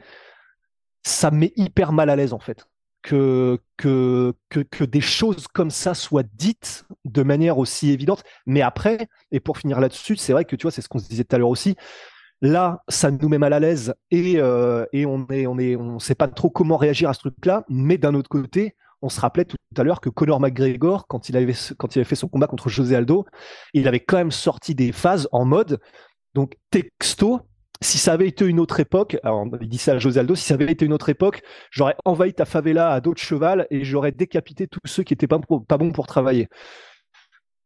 ça 1.02 1.30
met 1.30 1.52
hyper 1.56 1.92
mal 1.92 2.10
à 2.10 2.16
l'aise 2.16 2.32
en 2.32 2.38
fait. 2.38 2.66
Que, 3.02 3.58
des 4.80 5.00
choses 5.02 5.46
comme 5.46 5.70
ça 5.70 5.92
soient 5.92 6.22
dites 6.22 6.86
de 7.04 7.22
manière 7.22 7.58
aussi 7.58 7.90
évidente. 7.90 8.22
Mais 8.46 8.62
après, 8.62 9.08
et 9.30 9.40
pour 9.40 9.58
finir 9.58 9.78
là-dessus, 9.78 10.16
c'est 10.16 10.32
vrai 10.32 10.46
que 10.46 10.56
tu 10.56 10.62
vois, 10.62 10.70
c'est 10.70 10.80
ce 10.80 10.88
qu'on 10.88 10.98
se 10.98 11.08
disait 11.08 11.24
tout 11.24 11.36
à 11.36 11.38
l'heure 11.38 11.50
aussi. 11.50 11.76
Là, 12.40 12.82
ça 12.88 13.10
nous 13.10 13.28
met 13.28 13.36
mal 13.36 13.52
à 13.52 13.60
l'aise 13.60 13.94
et, 14.10 14.36
euh, 14.38 14.86
on 14.94 15.26
est, 15.58 15.78
sait 16.00 16.14
pas 16.14 16.28
trop 16.28 16.48
comment 16.48 16.78
réagir 16.78 17.10
à 17.10 17.14
ce 17.14 17.20
truc-là. 17.20 17.64
Mais 17.68 17.98
d'un 17.98 18.14
autre 18.14 18.30
côté, 18.30 18.74
on 19.02 19.08
se 19.08 19.20
rappelait 19.20 19.44
tout 19.44 19.56
à 19.76 19.82
l'heure 19.82 20.00
que 20.00 20.08
Conor 20.08 20.40
McGregor, 20.40 21.06
quand 21.06 21.28
il, 21.28 21.36
avait, 21.36 21.54
quand 21.78 21.94
il 21.94 21.98
avait 21.98 22.08
fait 22.08 22.14
son 22.14 22.28
combat 22.28 22.46
contre 22.46 22.68
José 22.68 22.96
Aldo, 22.96 23.26
il 23.72 23.88
avait 23.88 24.00
quand 24.00 24.16
même 24.16 24.30
sorti 24.30 24.74
des 24.74 24.92
phases 24.92 25.28
en 25.32 25.44
mode, 25.44 25.80
donc 26.34 26.56
texto, 26.70 27.40
si 27.80 27.98
ça 27.98 28.12
avait 28.12 28.28
été 28.28 28.44
une 28.46 28.60
autre 28.60 28.80
époque, 28.80 29.18
alors 29.22 29.46
il 29.60 29.68
dit 29.68 29.78
ça 29.78 29.92
à 29.92 29.98
José 29.98 30.20
Aldo, 30.20 30.34
si 30.34 30.44
ça 30.44 30.54
avait 30.54 30.70
été 30.70 30.84
une 30.84 30.92
autre 30.92 31.08
époque, 31.08 31.42
j'aurais 31.70 31.96
envahi 32.04 32.32
ta 32.32 32.44
favela 32.44 32.92
à 32.92 33.00
dos 33.00 33.12
de 33.12 33.18
cheval 33.18 33.66
et 33.70 33.84
j'aurais 33.84 34.12
décapité 34.12 34.66
tous 34.66 34.80
ceux 34.86 35.02
qui 35.02 35.12
étaient 35.12 35.26
pas, 35.26 35.38
pas 35.68 35.76
bons 35.76 35.92
pour 35.92 36.06
travailler. 36.06 36.48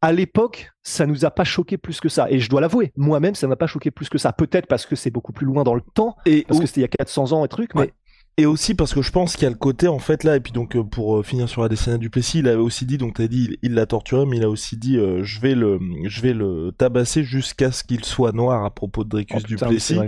À 0.01 0.13
l'époque, 0.13 0.71
ça 0.83 1.07
nous 1.07 1.25
a 1.25 1.31
pas 1.31 1.45
choqué 1.45 1.77
plus 1.77 2.01
que 2.01 2.09
ça. 2.09 2.31
Et 2.31 2.39
je 2.39 2.49
dois 2.49 2.61
l'avouer, 2.61 2.93
moi-même, 2.97 3.35
ça 3.35 3.49
m'a 3.49 3.57
pas 3.57 3.67
choqué 3.67 3.91
plus 3.91 4.09
que 4.09 4.19
ça. 4.19 4.33
Peut-être 4.33 4.67
parce 4.67 4.87
que 4.87 4.95
c'est 4.95 5.11
beaucoup 5.11 5.33
plus 5.33 5.47
loin 5.47 5.65
dans 5.65 5.75
le 5.75 5.83
temps, 5.95 6.17
et 6.25 6.45
parce 6.47 6.61
que 6.61 6.67
c'était 6.67 6.81
il 6.81 6.85
y 6.85 6.87
a 6.87 6.89
400 6.89 7.33
ans 7.33 7.45
et 7.45 7.49
trucs, 7.49 7.75
mais 7.75 7.93
et 8.39 8.47
aussi 8.47 8.75
parce 8.75 8.95
que 8.95 9.03
je 9.03 9.11
pense 9.11 9.35
qu'il 9.35 9.43
y 9.43 9.47
a 9.47 9.51
le 9.51 9.57
côté 9.57 9.89
en 9.89 9.99
fait 9.99 10.23
là 10.23 10.37
et 10.37 10.41
puis 10.41 10.53
donc 10.53 10.77
euh, 10.77 10.85
pour 10.85 11.19
euh, 11.19 11.23
finir 11.25 11.49
sur 11.49 11.61
la 11.61 11.69
du 11.99 12.09
Plessis, 12.09 12.39
il 12.39 12.49
avait 12.49 12.57
aussi 12.57 12.87
dit 12.87 12.97
donc 12.97 13.15
t'as 13.15 13.27
dit 13.27 13.59
il 13.63 13.75
l'a 13.75 13.85
torturé 13.85 14.25
mais 14.27 14.37
il 14.37 14.45
a 14.45 14.49
aussi 14.49 14.77
dit 14.77 14.97
euh, 14.97 15.25
je 15.25 15.41
vais 15.41 15.57
le 15.57 15.81
je 16.05 16.23
vais 16.23 16.33
le 16.33 16.73
tabasser 16.77 17.25
jusqu'à 17.25 17.73
ce 17.73 17.83
qu'il 17.83 18.05
soit 18.05 18.33
noir 18.33 18.65
à 18.65 18.71
propos 18.71 19.03
de 19.03 19.09
Dracus 19.09 19.43
oh, 19.43 19.47
Duplessis. 19.47 19.99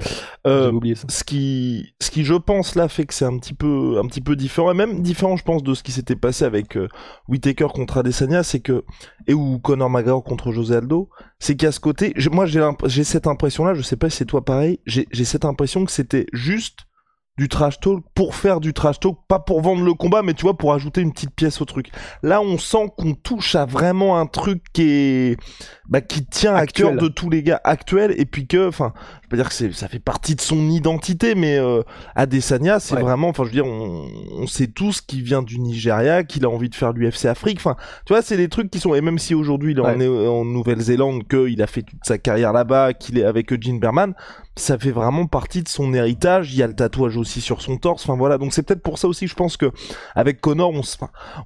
Euh, 0.47 0.73
ce 1.09 1.25
qui 1.25 1.93
ce 2.01 2.11
qui 2.11 2.25
je 2.25 2.35
pense 2.35 2.77
là 2.77 2.89
fait 2.89 3.05
que 3.05 3.15
c'est 3.15 3.25
un 3.25 3.37
petit 3.37 3.55
peu 3.55 3.99
un 4.03 4.07
petit 4.07 4.21
peu 4.21 4.37
différent 4.37 4.71
et 4.71 4.75
même 4.75 5.03
différent 5.03 5.37
je 5.37 5.45
pense 5.45 5.65
de 5.65 5.75
ce 5.75 5.83
qui 5.83 5.91
s'était 5.91 6.17
passé 6.17 6.45
avec 6.45 6.77
euh, 6.77 6.87
Whitaker 7.29 7.69
contre 7.75 7.99
Adesanya, 7.99 8.45
c'est 8.45 8.61
que 8.61 8.85
et 9.27 9.35
ou 9.35 9.59
Conor 9.59 9.91
McGregor 9.91 10.23
contre 10.23 10.53
José 10.53 10.77
Aldo, 10.77 11.11
c'est 11.41 11.57
qu'à 11.57 11.73
ce 11.73 11.81
côté 11.81 12.15
moi 12.31 12.47
j'ai 12.47 12.65
j'ai 12.87 13.05
cette 13.05 13.27
impression 13.27 13.65
là, 13.65 13.75
je 13.75 13.83
sais 13.83 13.97
pas 13.97 14.09
si 14.09 14.19
c'est 14.19 14.25
toi 14.25 14.45
pareil, 14.45 14.79
j'ai 14.87 15.09
j'ai 15.11 15.25
cette 15.25 15.45
impression 15.45 15.85
que 15.85 15.91
c'était 15.91 16.27
juste 16.33 16.87
du 17.39 17.49
trash 17.49 17.81
talk 17.81 18.05
pour 18.15 18.35
faire 18.35 18.61
du 18.61 18.75
trash 18.75 19.01
talk, 19.01 19.17
pas 19.27 19.39
pour 19.39 19.63
vendre 19.63 19.83
le 19.83 19.95
combat, 19.95 20.23
mais 20.23 20.35
tu 20.35 20.43
vois, 20.43 20.59
pour 20.59 20.75
ajouter 20.75 21.01
une 21.01 21.13
petite 21.13 21.35
pièce 21.35 21.61
au 21.63 21.65
truc. 21.65 21.91
Là, 22.23 22.43
on 22.43 22.59
sent 22.59 22.93
qu'on 22.99 23.15
touche 23.15 23.55
à 23.55 23.65
vraiment 23.65 24.19
un 24.19 24.27
truc 24.27 24.63
qui 24.75 24.83
est, 24.83 25.37
bah, 25.89 26.03
qui 26.03 26.27
tient 26.27 26.55
à 26.55 26.67
cœur 26.67 26.93
de 26.93 27.09
tous 27.09 27.31
les 27.31 27.43
gars 27.43 27.61
actuels, 27.65 28.15
et 28.19 28.27
puis 28.27 28.47
que, 28.47 28.69
enfin, 28.69 28.93
je 29.23 29.29
peux 29.29 29.37
dire 29.37 29.49
que 29.49 29.55
c'est, 29.55 29.73
ça 29.73 29.89
fait 29.89 30.01
partie 30.01 30.35
de 30.35 30.41
son 30.43 30.69
identité, 30.69 31.35
mais 31.35 31.57
euh, 31.59 31.83
Adesanya, 32.15 32.79
c'est 32.79 32.97
vraiment, 32.97 33.29
enfin, 33.29 33.45
je 33.45 33.49
veux 33.49 33.55
dire, 33.55 33.67
on, 33.67 34.07
on 34.37 34.47
sait 34.47 34.67
tous 34.67 35.01
qu'il 35.01 35.23
vient 35.23 35.43
du 35.43 35.59
Nigeria, 35.61 36.25
qu'il 36.25 36.45
a 36.45 36.51
envie 36.51 36.69
de 36.69 36.75
faire 36.75 36.93
l'UFC 36.93 37.25
Afrique, 37.25 37.57
enfin, 37.59 37.77
tu 38.05 38.13
vois, 38.13 38.21
c'est 38.21 38.37
des 38.37 38.49
trucs 38.49 38.71
qui 38.71 38.81
sont, 38.81 38.95
et 38.95 39.01
même 39.01 39.19
si 39.19 39.35
aujourd'hui 39.35 39.73
il 39.73 39.79
est 39.79 40.07
en, 40.07 40.31
en 40.31 40.45
Nouvelle-Zélande, 40.45 41.27
qu'il 41.27 41.63
a 41.63 41.67
fait 41.67 41.83
toute 41.83 42.05
sa 42.05 42.19
carrière 42.19 42.53
là-bas, 42.53 42.93
qu'il 42.93 43.19
est 43.19 43.25
avec 43.25 43.51
Gene 43.63 43.81
Berman, 43.81 44.15
ça 44.57 44.79
fait 44.79 44.91
vraiment 44.91 45.27
partie 45.27 45.63
de 45.63 45.69
son 45.69 45.95
héritage. 45.95 46.53
Il 46.53 46.59
y 46.59 46.63
a 46.63 46.67
le 46.67 46.75
tatouage 46.75 47.17
aussi 47.21 47.41
sur 47.41 47.63
son 47.63 47.77
torse. 47.77 48.03
Enfin 48.03 48.17
voilà, 48.17 48.39
donc 48.39 48.53
c'est 48.53 48.63
peut-être 48.63 48.83
pour 48.83 48.99
ça 48.99 49.09
aussi, 49.09 49.27
je 49.27 49.35
pense 49.35 49.57
que 49.57 49.71
avec 50.15 50.41
Connor, 50.41 50.71
on, 50.71 50.83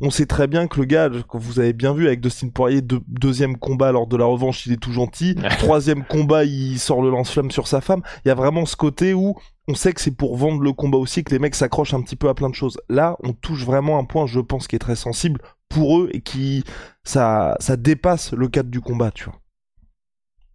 on 0.01 0.11
sait 0.11 0.27
très 0.27 0.47
bien 0.47 0.67
que 0.67 0.81
le 0.81 0.87
gars, 0.87 1.09
que 1.09 1.37
vous 1.37 1.61
avez 1.61 1.73
bien 1.73 1.93
vu 1.93 2.07
avec 2.07 2.21
Dustin 2.21 2.49
Poirier, 2.49 2.81
deuxième 2.83 3.57
combat 3.57 3.93
lors 3.93 4.07
de 4.07 4.17
la 4.17 4.25
revanche, 4.25 4.67
il 4.67 4.73
est 4.73 4.81
tout 4.81 4.93
gentil. 4.93 5.37
Troisième 5.59 6.05
combat, 6.05 6.45
il 6.45 6.79
sort 6.79 7.03
le 7.03 7.11
lance-flamme 7.11 7.51
sur 7.51 7.69
sa 7.69 7.81
femme. 7.81 8.03
Il 8.25 8.29
y 8.29 8.31
a 8.31 8.35
vraiment 8.35 8.67
ce 8.67 8.77
côté 8.77 9.15
où 9.15 9.37
on 9.69 9.75
sait 9.75 9.93
que 9.93 10.01
c'est 10.01 10.17
pour 10.17 10.37
vendre 10.37 10.61
le 10.61 10.73
combat 10.73 10.99
aussi 10.99 11.25
que 11.25 11.31
les 11.31 11.39
mecs 11.39 11.55
s'accrochent 11.55 11.95
un 11.95 12.03
petit 12.03 12.17
peu 12.17 12.29
à 12.29 12.35
plein 12.35 12.51
de 12.51 12.55
choses. 12.55 12.79
Là, 12.89 13.17
on 13.23 13.33
touche 13.33 13.65
vraiment 13.65 13.99
un 13.99 14.05
point, 14.05 14.27
je 14.27 14.41
pense, 14.41 14.69
qui 14.69 14.77
est 14.77 14.81
très 14.81 14.97
sensible 14.97 15.41
pour 15.69 15.99
eux 15.99 16.09
et 16.13 16.21
qui 16.21 16.65
ça 17.03 17.57
ça 17.61 17.77
dépasse 17.77 18.33
le 18.33 18.49
cadre 18.49 18.71
du 18.71 18.81
combat, 18.81 19.11
tu 19.11 19.25
vois. 19.25 19.44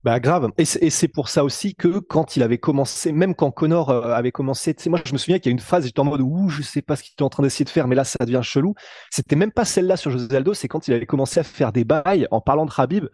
Bah 0.04 0.22
grave. 0.22 0.50
Et 0.58 0.64
c'est 0.66 1.08
pour 1.10 1.28
ça 1.28 1.44
aussi 1.44 1.76
que 1.76 2.00
quand 2.00 2.38
il 2.38 2.44
avait 2.44 2.58
commencé, 2.58 3.12
même 3.12 3.36
quand 3.36 3.52
Connor 3.52 3.90
euh, 3.90 4.14
avait 4.14 4.32
commencé, 4.32 4.74
moi 4.88 5.02
je 5.06 5.12
me 5.12 5.18
souviens 5.18 5.40
qu'il 5.40 5.48
y 5.48 5.52
a 5.52 5.52
une 5.52 5.60
phase, 5.60 5.86
j'étais 5.86 6.00
en 6.00 6.06
mode 6.06 6.22
ouh, 6.22 6.48
je 6.48 6.62
sais 6.62 6.82
pas 6.82 6.96
ce 6.96 7.04
qu'il 7.04 7.12
était 7.12 7.24
en 7.24 7.30
train 7.30 7.44
d'essayer 7.44 7.66
de 7.66 7.70
faire, 7.70 7.86
mais 7.86 7.96
là 7.96 8.06
ça 8.06 8.24
devient 8.24 8.40
chelou. 8.42 8.76
C'était 9.12 9.36
même 9.36 9.52
pas 9.52 9.66
celle-là 9.66 9.98
sur 9.98 10.10
José 10.10 10.34
Aldo, 10.34 10.54
c'est 10.54 10.70
quand 10.70 10.88
il 10.88 10.94
avait 10.94 11.06
commencé 11.06 11.42
à 11.42 11.44
faire 11.44 11.74
des 11.74 11.84
bails 11.84 12.28
en 12.32 12.40
parlant 12.40 12.66
de 12.66 12.72
Rabib. 12.72 13.08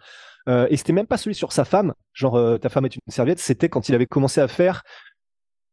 Euh, 0.47 0.67
et 0.69 0.77
c'était 0.77 0.93
même 0.93 1.07
pas 1.07 1.17
celui 1.17 1.33
sur 1.33 1.51
sa 1.51 1.65
femme, 1.65 1.95
genre 2.13 2.35
euh, 2.35 2.59
ta 2.59 2.69
femme 2.69 2.85
est 2.85 2.95
une 2.95 3.01
serviette, 3.07 3.39
c'était 3.39 3.67
quand 3.67 3.89
il 3.89 3.95
avait 3.95 4.05
commencé 4.05 4.39
à 4.39 4.47
faire 4.47 4.83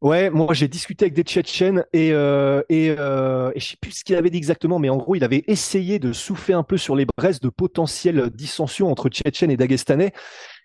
Ouais, 0.02 0.30
moi 0.30 0.52
j'ai 0.52 0.66
discuté 0.66 1.04
avec 1.04 1.14
des 1.14 1.22
Tchétchènes 1.22 1.84
et, 1.92 2.12
euh, 2.12 2.60
et, 2.68 2.92
euh, 2.98 3.52
et 3.54 3.60
je 3.60 3.68
sais 3.68 3.76
plus 3.80 3.92
ce 3.92 4.02
qu'il 4.04 4.16
avait 4.16 4.30
dit 4.30 4.36
exactement, 4.36 4.80
mais 4.80 4.88
en 4.88 4.96
gros 4.96 5.14
il 5.14 5.22
avait 5.22 5.44
essayé 5.46 6.00
de 6.00 6.12
souffler 6.12 6.54
un 6.54 6.64
peu 6.64 6.76
sur 6.76 6.96
les 6.96 7.06
braises 7.16 7.38
de 7.38 7.48
potentielles 7.48 8.28
dissensions 8.30 8.90
entre 8.90 9.08
Tchétchènes 9.08 9.52
et 9.52 9.56
Dagestanais. 9.56 10.12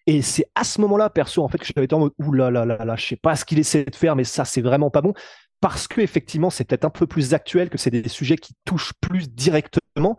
Et 0.07 0.21
c'est 0.21 0.49
à 0.55 0.63
ce 0.63 0.79
moment-là, 0.81 1.09
perso, 1.09 1.43
en 1.43 1.49
fait, 1.49 1.57
que 1.57 1.65
j'avais 1.65 1.85
été 1.85 1.93
en 1.93 1.99
mode, 1.99 2.13
ouh 2.17 2.31
là 2.31 2.49
là 2.49 2.65
là 2.65 2.83
là, 2.83 2.95
je 2.95 3.05
sais 3.05 3.15
pas 3.17 3.35
ce 3.35 3.43
qu'il 3.43 3.59
essaie 3.59 3.83
de 3.83 3.95
faire, 3.95 4.15
mais 4.15 4.23
ça, 4.23 4.45
c'est 4.45 4.61
vraiment 4.61 4.89
pas 4.89 5.01
bon. 5.01 5.13
Parce 5.59 5.87
que, 5.87 6.01
effectivement, 6.01 6.49
c'est 6.49 6.63
peut-être 6.63 6.85
un 6.85 6.89
peu 6.89 7.07
plus 7.07 7.33
actuel, 7.33 7.69
que 7.69 7.77
c'est 7.77 7.91
des 7.91 8.07
sujets 8.07 8.37
qui 8.37 8.53
touchent 8.63 8.93
plus 9.01 9.29
directement. 9.29 10.17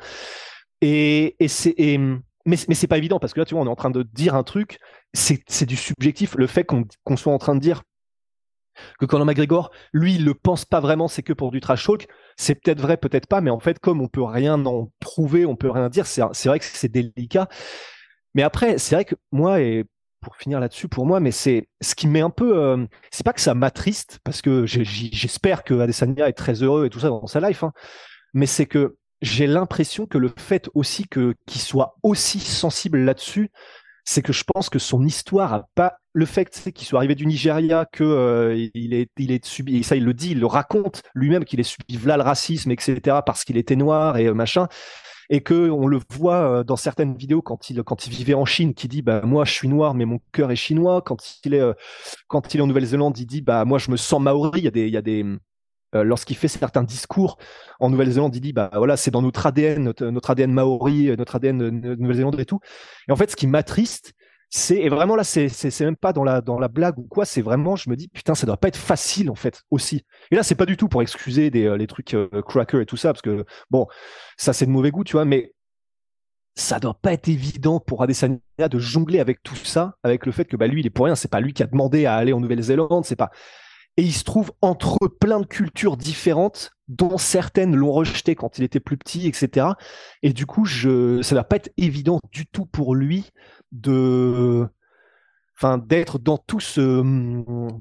Et, 0.83 1.37
c'est, 1.49 1.75
mais, 2.45 2.57
mais 2.68 2.75
c'est 2.75 2.87
pas 2.87 2.99
évident, 2.99 3.18
parce 3.18 3.33
que 3.33 3.40
là, 3.40 3.47
tu 3.47 3.54
vois, 3.54 3.62
on 3.62 3.66
est 3.66 3.71
en 3.71 3.76
train 3.76 3.90
de 3.90 4.02
dire 4.02 4.35
un 4.35 4.42
truc, 4.42 4.78
c'est 5.14 5.64
du 5.64 5.76
subjectif. 5.76 6.35
Le 6.37 6.47
fait 6.47 6.64
qu'on 6.64 7.16
soit 7.16 7.33
en 7.33 7.38
train 7.38 7.54
de 7.54 7.61
dire 7.61 7.83
que 9.00 9.07
Conor 9.07 9.26
McGregor, 9.26 9.71
lui, 9.92 10.16
il 10.16 10.25
le 10.25 10.35
pense 10.35 10.64
pas 10.64 10.80
vraiment, 10.80 11.09
c'est 11.09 11.23
que 11.23 11.33
pour 11.33 11.50
du 11.50 11.61
trash 11.61 11.87
talk. 11.87 12.09
C'est 12.37 12.54
peut-être 12.57 12.80
vrai, 12.80 12.97
peut-être 12.97 13.26
pas, 13.26 13.40
mais 13.40 13.50
en 13.50 13.59
fait, 13.59 13.78
comme 13.78 14.00
on 14.02 14.09
peut 14.09 14.23
rien 14.23 14.64
en 14.66 14.90
prouver, 15.00 15.47
on 15.47 15.57
peut 15.57 15.71
rien 15.71 15.88
dire, 15.88 16.07
c'est 16.07 16.23
vrai 16.47 16.59
que 16.59 16.64
c'est 16.64 16.88
délicat. 16.88 17.49
Mais 18.38 18.45
après, 18.45 18.78
c'est 18.78 18.95
vrai 18.95 19.04
que 19.04 19.16
moi, 19.33 19.61
et 19.61 19.85
pour 20.21 20.37
finir 20.37 20.61
là-dessus, 20.61 20.87
pour 20.87 21.07
moi, 21.07 21.18
mais 21.18 21.33
c'est 21.33 21.66
ce 21.80 21.97
qui 21.97 22.07
met 22.07 22.21
un 22.21 22.30
peu. 22.30 22.57
Euh, 22.57 22.87
c'est 23.11 23.25
pas 23.25 23.33
que 23.33 23.40
ça 23.40 23.52
m'attriste, 23.52 24.21
parce 24.23 24.42
que 24.42 24.64
j'espère 24.64 25.64
que 25.64 25.75
Adesanya 25.80 26.28
est 26.28 26.35
très 26.35 26.62
heureux 26.62 26.87
et 26.87 26.88
tout 26.88 27.00
ça 27.00 27.09
dans 27.09 27.26
sa 27.26 27.40
life, 27.40 27.64
hein, 27.64 27.73
mais 28.35 28.47
c'est 28.47 28.66
que 28.66 28.97
j'ai 29.23 29.49
l'impression 29.49 30.07
que 30.07 30.18
le 30.18 30.33
fait 30.38 30.71
aussi 30.75 31.09
que 31.09 31.35
qu'il 31.47 31.61
soit 31.61 31.97
aussi 32.04 32.38
sensible 32.38 32.99
là-dessus, 32.99 33.50
c'est 34.04 34.23
que 34.23 34.33
je 34.33 34.45
pense 34.45 34.71
que 34.71 34.78
son 34.78 35.04
histoire 35.04 35.52
a 35.52 35.66
pas 35.75 35.97
le 36.12 36.25
fait 36.25 36.49
qu'il 36.73 36.87
soit 36.87 37.00
arrivé 37.00 37.16
du 37.16 37.26
Nigeria, 37.26 37.87
que 37.90 38.04
euh, 38.04 38.54
est 38.57 39.11
il 39.18 39.33
est 39.33 39.45
subi 39.45 39.78
et 39.78 39.83
ça 39.83 39.97
il 39.97 40.04
le 40.04 40.14
dit, 40.14 40.30
il 40.30 40.38
le 40.38 40.47
raconte 40.47 41.02
lui-même 41.12 41.45
qu'il 41.45 41.59
est 41.59 41.64
subi 41.64 41.99
là 42.07 42.16
le 42.16 42.23
racisme 42.23 42.71
etc 42.71 43.18
parce 43.26 43.42
qu'il 43.42 43.57
était 43.57 43.75
noir 43.75 44.16
et 44.16 44.28
euh, 44.28 44.33
machin 44.33 44.68
et 45.30 45.40
que 45.40 45.70
on 45.70 45.87
le 45.87 46.00
voit 46.11 46.61
euh, 46.61 46.64
dans 46.64 46.76
certaines 46.76 47.16
vidéos 47.16 47.42
quand 47.42 47.70
il 47.70 47.82
quand 47.82 48.06
il 48.06 48.12
vivait 48.12 48.35
en 48.35 48.44
Chine 48.44 48.75
qui 48.75 48.88
dit 48.88 49.02
bah 49.02 49.23
moi 49.25 49.44
je 49.44 49.52
suis 49.52 49.68
noir 49.68 49.94
mais 49.94 50.04
mon 50.04 50.20
cœur 50.32 50.50
est 50.50 50.56
chinois 50.56 51.02
quand 51.02 51.18
il 51.44 51.54
est 51.54 51.62
quand 52.28 52.54
il 52.54 52.61
est 52.61 52.62
en 52.62 52.66
Nouvelle-Zélande 52.66 53.18
il 53.18 53.26
dit 53.26 53.42
bah 53.42 53.64
moi 53.64 53.78
je 53.78 53.90
me 53.90 53.97
sens 53.97 54.20
maori 54.20 54.61
il 54.61 54.64
y 54.64 54.68
a 54.68 54.70
des 54.70 54.87
il 54.87 54.92
y 54.92 54.97
a 54.97 55.02
des 55.02 55.25
euh, 55.94 56.04
lorsqu'il 56.04 56.37
fait 56.37 56.49
certains 56.49 56.82
discours 56.82 57.38
en 57.80 57.88
Nouvelle-Zélande, 57.88 58.37
il 58.37 58.40
dit 58.40 58.52
bah 58.52 58.70
voilà, 58.75 58.97
c'est 58.99 59.11
dans 59.11 59.23
notre 59.23 59.47
ADN, 59.47 59.94
notre, 60.00 60.30
ADN 60.30 60.52
maori, 60.52 61.14
notre 61.16 61.37
ADN 61.37 61.58
de 61.58 61.94
Nouvelle-Zélande 61.94 62.38
et 62.38 62.44
tout. 62.44 62.61
Et 63.08 63.12
en 63.12 63.16
fait, 63.16 63.30
ce 63.30 63.37
qui 63.37 63.47
m'attriste, 63.47 64.12
c'est 64.50 64.76
et 64.76 64.88
vraiment 64.88 65.14
là, 65.14 65.25
c'est 65.25 65.49
c'est 65.49 65.85
même 65.85 65.97
pas 65.97 66.12
dans 66.12 66.25
la 66.25 66.69
blague 66.69 66.99
ou 66.99 67.02
quoi, 67.02 67.25
c'est 67.25 67.43
vraiment, 67.43 67.76
je 67.76 67.90
me 67.90 67.97
dis 67.97 68.09
putain, 68.09 68.35
ça 68.35 68.47
doit 68.47 68.57
pas 68.57 68.69
être 68.69 68.78
facile 68.78 69.31
en 69.31 69.35
fait 69.35 69.62
aussi. 69.71 70.05
Et 70.31 70.37
là, 70.37 70.43
c'est 70.43 70.55
pas 70.55 70.67
du 70.67 70.76
tout 70.76 70.88
pour 70.88 71.02
excuser 71.02 71.50
des 71.50 71.67
euh, 71.67 71.76
les 71.76 71.87
trucs 71.87 72.14
euh, 72.14 72.28
cracker 72.47 72.81
et 72.81 72.87
tout 72.87 72.97
ça, 72.97 73.12
parce 73.12 73.23
que 73.23 73.45
bon, 73.71 73.87
ça 74.37 74.52
c'est 74.52 74.67
de 74.67 74.71
mauvais 74.71 74.90
goût, 74.90 75.05
tu 75.05 75.12
vois, 75.12 75.26
mais 75.26 75.52
ça 76.55 76.81
doit 76.81 76.99
pas 77.00 77.12
être 77.12 77.28
évident 77.28 77.78
pour 77.78 78.02
Adesanya 78.02 78.40
de 78.59 78.78
jongler 78.78 79.21
avec 79.21 79.43
tout 79.43 79.55
ça, 79.55 79.97
avec 80.02 80.26
le 80.26 80.33
fait 80.33 80.47
que 80.47 80.57
bah 80.57 80.67
lui, 80.67 80.81
il 80.81 80.87
est 80.87 80.90
pour 80.90 81.05
rien, 81.05 81.14
c'est 81.14 81.31
pas 81.31 81.40
lui 81.40 81.52
qui 81.52 81.62
a 81.62 81.67
demandé 81.67 82.07
à 82.07 82.17
aller 82.17 82.33
en 82.33 82.40
Nouvelle-Zélande, 82.40 83.05
c'est 83.05 83.17
pas 83.17 83.31
et 83.99 84.02
il 84.02 84.12
se 84.12 84.23
trouve 84.23 84.52
entre 84.62 84.97
plein 85.09 85.40
de 85.40 85.47
cultures 85.47 85.97
différentes, 85.97 86.71
dont 86.87 87.19
certaines 87.19 87.75
l'ont 87.75 87.90
rejeté 87.90 88.37
quand 88.37 88.57
il 88.57 88.62
était 88.62 88.78
plus 88.78 88.97
petit, 88.97 89.26
etc. 89.26 89.67
Et 90.23 90.33
du 90.33 90.47
coup, 90.47 90.64
je, 90.64 91.21
ça 91.21 91.35
va 91.35 91.43
pas 91.43 91.57
être 91.57 91.73
évident 91.76 92.21
du 92.31 92.47
tout 92.47 92.64
pour 92.64 92.95
lui 92.95 93.31
de, 93.73 94.69
enfin, 95.57 95.78
d'être 95.78 96.21
dans 96.21 96.38
tout 96.38 96.61
ce, 96.61 97.02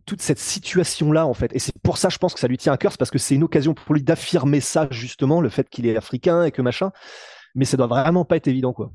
toute 0.08 0.24
cette 0.24 0.40
situation-là, 0.40 1.28
en 1.28 1.36
fait. 1.36 1.56
Et 1.56 1.60
c'est 1.60 1.80
pour 1.84 2.00
ça, 2.00 2.10
je 2.10 2.18
pense 2.18 2.34
que 2.34 2.40
ça 2.40 2.48
lui 2.48 2.58
tient 2.58 2.74
à 2.74 2.78
cœur, 2.78 2.92
c'est 2.92 2.98
parce 2.98 3.12
que 3.12 3.20
c'est 3.20 3.36
une 3.36 3.44
occasion 3.44 3.76
pour 3.76 3.94
lui 3.94 4.02
d'affirmer 4.02 4.60
ça, 4.60 4.88
justement, 4.90 5.40
le 5.40 5.50
fait 5.50 5.70
qu'il 5.70 5.86
est 5.86 5.96
africain 5.96 6.46
et 6.46 6.52
que 6.52 6.64
machin. 6.64 6.92
Mais 7.54 7.66
ça 7.66 7.78
doit 7.78 7.86
vraiment 7.86 8.26
pas 8.26 8.38
être 8.38 8.48
évident, 8.48 8.74
quoi. 8.74 8.92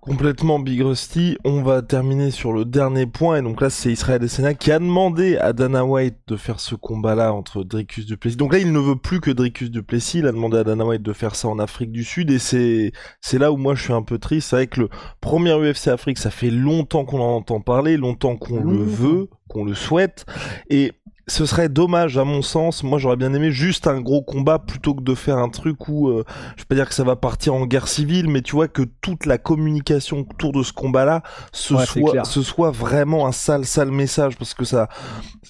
Complètement 0.00 0.58
Big 0.58 0.80
Rusty. 0.80 1.36
On 1.44 1.60
va 1.60 1.82
terminer 1.82 2.30
sur 2.30 2.54
le 2.54 2.64
dernier 2.64 3.04
point. 3.04 3.36
Et 3.36 3.42
donc 3.42 3.60
là, 3.60 3.68
c'est 3.68 3.92
Israël 3.92 4.16
Adesanya 4.16 4.54
qui 4.54 4.72
a 4.72 4.78
demandé 4.78 5.36
à 5.36 5.52
Dana 5.52 5.84
White 5.84 6.16
de 6.26 6.36
faire 6.36 6.58
ce 6.58 6.74
combat-là 6.74 7.34
entre 7.34 7.64
Dricus 7.64 8.06
Duplessis. 8.06 8.38
Donc 8.38 8.54
là, 8.54 8.60
il 8.60 8.72
ne 8.72 8.78
veut 8.78 8.96
plus 8.96 9.20
que 9.20 9.30
Dricus 9.30 9.70
Duplessis. 9.70 10.20
Il 10.20 10.26
a 10.26 10.32
demandé 10.32 10.56
à 10.56 10.64
Dana 10.64 10.86
White 10.86 11.02
de 11.02 11.12
faire 11.12 11.34
ça 11.34 11.48
en 11.48 11.58
Afrique 11.58 11.92
du 11.92 12.02
Sud. 12.02 12.30
Et 12.30 12.38
c'est, 12.38 12.92
c'est 13.20 13.38
là 13.38 13.52
où 13.52 13.58
moi 13.58 13.74
je 13.74 13.82
suis 13.82 13.92
un 13.92 14.02
peu 14.02 14.18
triste. 14.18 14.48
C'est 14.48 14.56
vrai 14.56 14.66
que 14.68 14.80
le 14.80 14.88
premier 15.20 15.52
UFC 15.52 15.88
Afrique, 15.88 16.16
ça 16.16 16.30
fait 16.30 16.50
longtemps 16.50 17.04
qu'on 17.04 17.20
en 17.20 17.36
entend 17.36 17.60
parler, 17.60 17.98
longtemps 17.98 18.36
qu'on 18.36 18.64
le 18.64 18.82
veut, 18.82 19.28
qu'on 19.50 19.64
le 19.64 19.74
souhaite. 19.74 20.24
Et 20.70 20.92
ce 21.30 21.46
serait 21.46 21.68
dommage 21.68 22.18
à 22.18 22.24
mon 22.24 22.42
sens. 22.42 22.82
Moi, 22.82 22.98
j'aurais 22.98 23.16
bien 23.16 23.32
aimé 23.32 23.52
juste 23.52 23.86
un 23.86 24.00
gros 24.00 24.20
combat 24.20 24.58
plutôt 24.58 24.94
que 24.94 25.02
de 25.02 25.14
faire 25.14 25.38
un 25.38 25.48
truc 25.48 25.88
où 25.88 26.08
euh, 26.08 26.24
je 26.56 26.62
vais 26.62 26.66
pas 26.68 26.74
dire 26.74 26.88
que 26.88 26.94
ça 26.94 27.04
va 27.04 27.14
partir 27.14 27.54
en 27.54 27.66
guerre 27.66 27.86
civile, 27.86 28.28
mais 28.28 28.42
tu 28.42 28.56
vois 28.56 28.66
que 28.66 28.82
toute 29.00 29.26
la 29.26 29.38
communication 29.38 30.26
autour 30.28 30.52
de 30.52 30.62
ce 30.62 30.72
combat-là 30.72 31.22
ce 31.52 31.76
soit 31.76 32.24
ce 32.24 32.42
soit 32.42 32.70
vraiment 32.72 33.26
un 33.26 33.32
sale 33.32 33.64
sale 33.64 33.90
message 33.90 34.36
parce 34.36 34.54
que 34.54 34.64
ça 34.64 34.88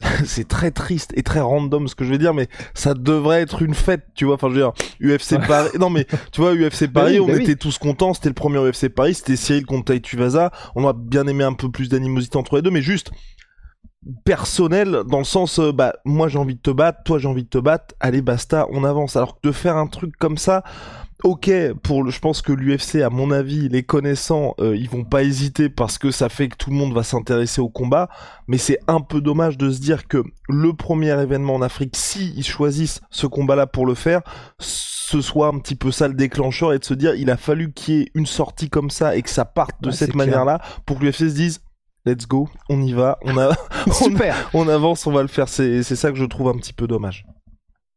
c'est 0.24 0.46
très 0.46 0.70
triste 0.70 1.12
et 1.16 1.22
très 1.22 1.40
random 1.40 1.88
ce 1.88 1.94
que 1.94 2.04
je 2.04 2.10
vais 2.10 2.18
dire, 2.18 2.34
mais 2.34 2.48
ça 2.74 2.94
devrait 2.94 3.40
être 3.40 3.62
une 3.62 3.74
fête, 3.74 4.04
tu 4.14 4.26
vois. 4.26 4.34
Enfin, 4.34 4.48
je 4.50 4.54
veux 4.54 4.60
dire, 4.60 4.72
UFC 5.00 5.38
Paris. 5.48 5.70
Non, 5.78 5.88
mais 5.88 6.06
tu 6.32 6.42
vois, 6.42 6.54
UFC 6.54 6.84
bah 6.84 7.02
Paris, 7.02 7.20
on 7.20 7.26
bah 7.26 7.40
était 7.40 7.56
tous 7.56 7.78
contents. 7.78 8.12
C'était 8.12 8.28
le 8.28 8.34
premier 8.34 8.58
UFC 8.58 8.88
Paris. 8.88 9.14
C'était 9.14 9.36
Cyril 9.36 9.64
contre 9.64 9.94
Vaza. 10.16 10.50
On 10.74 10.86
a 10.86 10.92
bien 10.92 11.26
aimé 11.26 11.44
un 11.44 11.54
peu 11.54 11.70
plus 11.70 11.88
d'animosité 11.88 12.36
entre 12.36 12.56
les 12.56 12.62
deux, 12.62 12.70
mais 12.70 12.82
juste 12.82 13.10
personnel 14.24 15.02
dans 15.06 15.18
le 15.18 15.24
sens 15.24 15.58
euh, 15.58 15.72
bah 15.72 15.94
moi 16.04 16.28
j'ai 16.28 16.38
envie 16.38 16.54
de 16.54 16.60
te 16.60 16.70
battre 16.70 17.02
toi 17.04 17.18
j'ai 17.18 17.28
envie 17.28 17.44
de 17.44 17.48
te 17.48 17.58
battre 17.58 17.94
allez 18.00 18.22
basta 18.22 18.66
on 18.70 18.84
avance. 18.84 19.16
Alors 19.16 19.38
que 19.40 19.48
de 19.48 19.52
faire 19.52 19.76
un 19.76 19.86
truc 19.86 20.16
comme 20.16 20.38
ça 20.38 20.64
ok 21.22 21.50
pour 21.82 22.02
le, 22.02 22.10
je 22.10 22.18
pense 22.18 22.40
que 22.40 22.52
l'UFC 22.52 23.02
à 23.02 23.10
mon 23.10 23.30
avis 23.30 23.68
les 23.68 23.82
connaissants 23.82 24.54
euh, 24.58 24.74
ils 24.74 24.88
vont 24.88 25.04
pas 25.04 25.22
hésiter 25.22 25.68
parce 25.68 25.98
que 25.98 26.10
ça 26.10 26.30
fait 26.30 26.48
que 26.48 26.56
tout 26.56 26.70
le 26.70 26.76
monde 26.76 26.94
va 26.94 27.02
s'intéresser 27.02 27.60
au 27.60 27.68
combat 27.68 28.08
mais 28.48 28.56
c'est 28.56 28.78
un 28.86 29.02
peu 29.02 29.20
dommage 29.20 29.58
de 29.58 29.70
se 29.70 29.80
dire 29.80 30.08
que 30.08 30.24
le 30.48 30.72
premier 30.72 31.20
événement 31.20 31.56
en 31.56 31.62
Afrique 31.62 31.94
si 31.94 32.32
ils 32.36 32.46
choisissent 32.46 33.02
ce 33.10 33.26
combat 33.26 33.54
là 33.54 33.66
pour 33.66 33.84
le 33.84 33.94
faire 33.94 34.22
ce 34.58 35.20
soit 35.20 35.48
un 35.48 35.58
petit 35.58 35.74
peu 35.74 35.90
ça 35.90 36.08
le 36.08 36.14
déclencheur 36.14 36.72
et 36.72 36.78
de 36.78 36.84
se 36.84 36.94
dire 36.94 37.14
il 37.16 37.30
a 37.30 37.36
fallu 37.36 37.72
qu'il 37.74 37.94
y 37.94 38.00
ait 38.00 38.10
une 38.14 38.26
sortie 38.26 38.70
comme 38.70 38.88
ça 38.88 39.14
et 39.14 39.20
que 39.20 39.30
ça 39.30 39.44
parte 39.44 39.82
de 39.82 39.90
cette 39.90 40.14
manière 40.14 40.46
là 40.46 40.58
pour 40.86 40.98
que 40.98 41.04
l'UFC 41.04 41.18
se 41.18 41.24
dise 41.34 41.60
let's 42.04 42.26
go, 42.26 42.48
on 42.68 42.80
y 42.82 42.92
va, 42.92 43.18
on 43.22 43.36
a, 43.38 43.54
Super. 43.92 44.50
On, 44.54 44.68
avance, 44.68 45.06
on 45.06 45.12
va 45.12 45.22
le 45.22 45.28
faire. 45.28 45.48
C'est, 45.48 45.82
c'est 45.82 45.96
ça 45.96 46.10
que 46.10 46.16
je 46.16 46.24
trouve 46.24 46.48
un 46.48 46.56
petit 46.56 46.72
peu 46.72 46.86
dommage. 46.86 47.26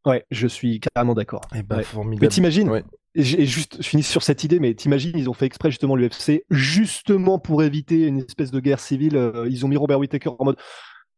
Ouais, 0.06 0.24
je 0.30 0.46
suis 0.46 0.80
carrément 0.80 1.14
d'accord. 1.14 1.42
Et 1.54 1.58
eh 1.60 1.62
bah, 1.62 1.80
ben, 1.94 2.16
Mais 2.20 2.28
t'imagines, 2.28 2.68
ouais. 2.68 2.84
et 3.14 3.22
juste, 3.22 3.78
je 3.80 3.88
finis 3.88 4.02
sur 4.02 4.22
cette 4.22 4.44
idée, 4.44 4.60
mais 4.60 4.74
t'imagines, 4.74 5.16
ils 5.16 5.30
ont 5.30 5.32
fait 5.32 5.46
exprès 5.46 5.70
justement 5.70 5.96
l'UFC, 5.96 6.44
justement 6.50 7.38
pour 7.38 7.62
éviter 7.62 8.06
une 8.06 8.18
espèce 8.18 8.50
de 8.50 8.60
guerre 8.60 8.80
civile. 8.80 9.16
Euh, 9.16 9.46
ils 9.48 9.64
ont 9.64 9.68
mis 9.68 9.78
Robert 9.78 9.98
Whittaker 9.98 10.30
en 10.38 10.44
mode, 10.44 10.56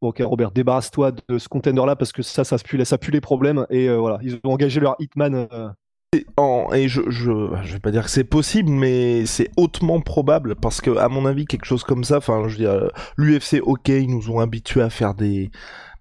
ok 0.02 0.22
Robert, 0.24 0.52
débarrasse-toi 0.52 1.12
de 1.28 1.38
ce 1.38 1.48
container-là 1.48 1.96
parce 1.96 2.12
que 2.12 2.22
ça, 2.22 2.44
ça 2.44 2.58
pue, 2.58 2.84
ça 2.84 2.96
pue 2.96 3.10
les 3.10 3.20
problèmes. 3.20 3.66
Et 3.70 3.88
euh, 3.88 3.96
voilà, 3.96 4.18
ils 4.22 4.36
ont 4.44 4.52
engagé 4.52 4.78
leur 4.80 4.94
hitman. 5.00 5.48
Euh, 5.50 5.68
et 6.74 6.88
je, 6.88 7.02
je, 7.08 7.48
je 7.62 7.72
vais 7.72 7.78
pas 7.80 7.90
dire 7.90 8.04
que 8.04 8.10
c'est 8.10 8.24
possible, 8.24 8.70
mais 8.70 9.26
c'est 9.26 9.50
hautement 9.56 10.00
probable 10.00 10.56
parce 10.56 10.80
que, 10.80 10.96
à 10.96 11.08
mon 11.08 11.26
avis, 11.26 11.46
quelque 11.46 11.64
chose 11.64 11.84
comme 11.84 12.04
ça, 12.04 12.18
enfin, 12.18 12.44
je 12.46 12.56
veux 12.56 12.58
dire, 12.58 12.90
l'UFC, 13.16 13.60
ok, 13.62 13.88
ils 13.88 14.10
nous 14.10 14.30
ont 14.30 14.40
habitués 14.40 14.82
à 14.82 14.90
faire 14.90 15.14
des, 15.14 15.50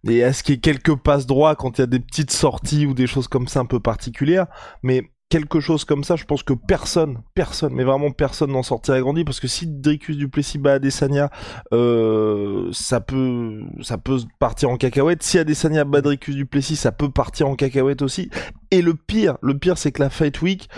des, 0.04 0.24
à 0.24 0.34
ce 0.34 0.44
qu'il 0.44 0.56
y 0.56 0.58
ait 0.58 0.62
quelques 0.62 0.96
passes 0.96 1.26
droits 1.26 1.56
quand 1.56 1.78
il 1.78 1.82
y 1.82 1.84
a 1.84 1.88
des 1.88 2.00
petites 2.00 2.32
sorties 2.32 2.86
ou 2.86 2.94
des 2.94 3.08
choses 3.08 3.28
comme 3.28 3.48
ça 3.48 3.60
un 3.62 3.66
peu 3.66 3.80
particulières, 3.80 4.48
mais 4.84 5.10
quelque 5.30 5.60
chose 5.60 5.86
comme 5.86 6.04
ça, 6.04 6.16
je 6.16 6.26
pense 6.26 6.44
que 6.44 6.54
personne, 6.54 7.20
personne, 7.34 7.74
mais 7.74 7.84
vraiment 7.84 8.12
personne 8.12 8.52
n'en 8.52 8.64
sortirait 8.64 9.02
grandi 9.02 9.24
parce 9.24 9.40
que 9.40 9.48
si 9.48 9.68
Dricus 9.68 10.18
Duplessis 10.18 10.60
bat 10.60 10.74
Adesanya, 10.74 11.30
euh, 11.74 12.70
ça 12.72 13.02
peut, 13.02 13.62
ça 13.82 13.98
peut 13.98 14.20
partir 14.40 14.70
en 14.70 14.78
cacahuète. 14.78 15.24
Si 15.24 15.40
Adesanya 15.40 15.84
bat 15.84 16.02
Dricus 16.02 16.36
Duplessis, 16.36 16.76
ça 16.76 16.92
peut 16.92 17.10
partir 17.10 17.48
en 17.48 17.56
cacahuète 17.56 18.02
aussi. 18.02 18.30
Et 18.72 18.82
le 18.82 18.94
pire, 18.94 19.38
le 19.42 19.58
pire, 19.58 19.78
c'est 19.78 19.92
que 19.92 20.02
la 20.02 20.10
Fight 20.10 20.42
Week, 20.42 20.70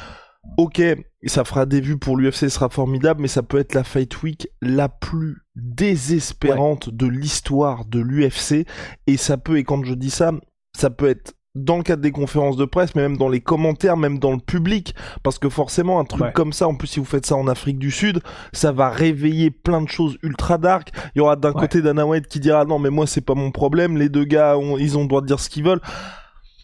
ok, 0.57 0.81
ça 1.25 1.43
fera 1.43 1.65
des 1.65 1.81
vues 1.81 1.97
pour 1.97 2.15
l'UFC, 2.15 2.49
sera 2.49 2.69
formidable, 2.69 3.21
mais 3.21 3.27
ça 3.27 3.43
peut 3.43 3.59
être 3.59 3.73
la 3.73 3.83
Fight 3.83 4.23
Week 4.23 4.47
la 4.61 4.87
plus 4.87 5.37
désespérante 5.55 6.89
de 6.89 7.05
l'histoire 7.05 7.85
de 7.85 7.99
l'UFC. 7.99 8.65
Et 9.07 9.17
ça 9.17 9.37
peut, 9.37 9.57
et 9.57 9.63
quand 9.65 9.83
je 9.83 9.93
dis 9.93 10.09
ça, 10.09 10.31
ça 10.75 10.89
peut 10.89 11.09
être 11.09 11.33
dans 11.63 11.77
le 11.77 11.83
cadre 11.83 12.01
des 12.01 12.11
conférences 12.11 12.57
de 12.57 12.65
presse, 12.65 12.95
mais 12.95 13.01
même 13.01 13.17
dans 13.17 13.29
les 13.29 13.41
commentaires, 13.41 13.97
même 13.97 14.19
dans 14.19 14.31
le 14.31 14.39
public, 14.39 14.95
parce 15.23 15.39
que 15.39 15.49
forcément 15.49 15.99
un 15.99 16.05
truc 16.05 16.33
comme 16.33 16.53
ça, 16.53 16.67
en 16.67 16.75
plus 16.75 16.87
si 16.87 16.99
vous 16.99 17.05
faites 17.05 17.25
ça 17.25 17.35
en 17.35 17.47
Afrique 17.47 17.79
du 17.79 17.91
Sud, 17.91 18.21
ça 18.53 18.71
va 18.71 18.89
réveiller 18.89 19.51
plein 19.51 19.81
de 19.81 19.89
choses 19.89 20.17
ultra 20.23 20.57
dark. 20.57 20.91
Il 21.15 21.19
y 21.19 21.21
aura 21.21 21.35
d'un 21.35 21.53
côté 21.53 21.81
Dana 21.81 22.05
White 22.05 22.27
qui 22.27 22.39
dira 22.39 22.65
non 22.65 22.79
mais 22.79 22.89
moi 22.89 23.07
c'est 23.07 23.21
pas 23.21 23.35
mon 23.35 23.51
problème, 23.51 23.97
les 23.97 24.09
deux 24.09 24.25
gars 24.25 24.55
ils 24.79 24.97
ont 24.97 25.01
le 25.01 25.07
droit 25.07 25.21
de 25.21 25.27
dire 25.27 25.39
ce 25.39 25.49
qu'ils 25.49 25.63
veulent. 25.63 25.81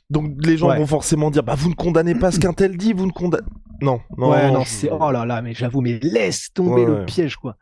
Donc 0.10 0.34
les 0.46 0.58
gens 0.58 0.76
vont 0.76 0.88
forcément 0.88 1.32
dire 1.32 1.44
bah 1.44 1.56
vous 1.58 1.70
ne 1.70 1.76
condamnez 1.76 2.16
pas 2.16 2.32
ce 2.32 2.40
qu'un 2.40 2.54
tel 2.54 2.78
dit, 2.78 2.94
vous 2.94 3.06
ne 3.06 3.12
condamnez 3.12 3.44
non, 3.84 4.00
non, 4.18 4.32
ouais, 4.32 4.50
non, 4.50 4.64
c'est 4.66 4.90
oh 4.90 5.12
là 5.12 5.26
là, 5.26 5.42
mais 5.42 5.54
j'avoue, 5.54 5.82
mais 5.82 6.00
laisse 6.02 6.54
tomber 6.54 6.86
le 6.86 7.06
piège 7.06 7.36
quoi. 7.36 7.58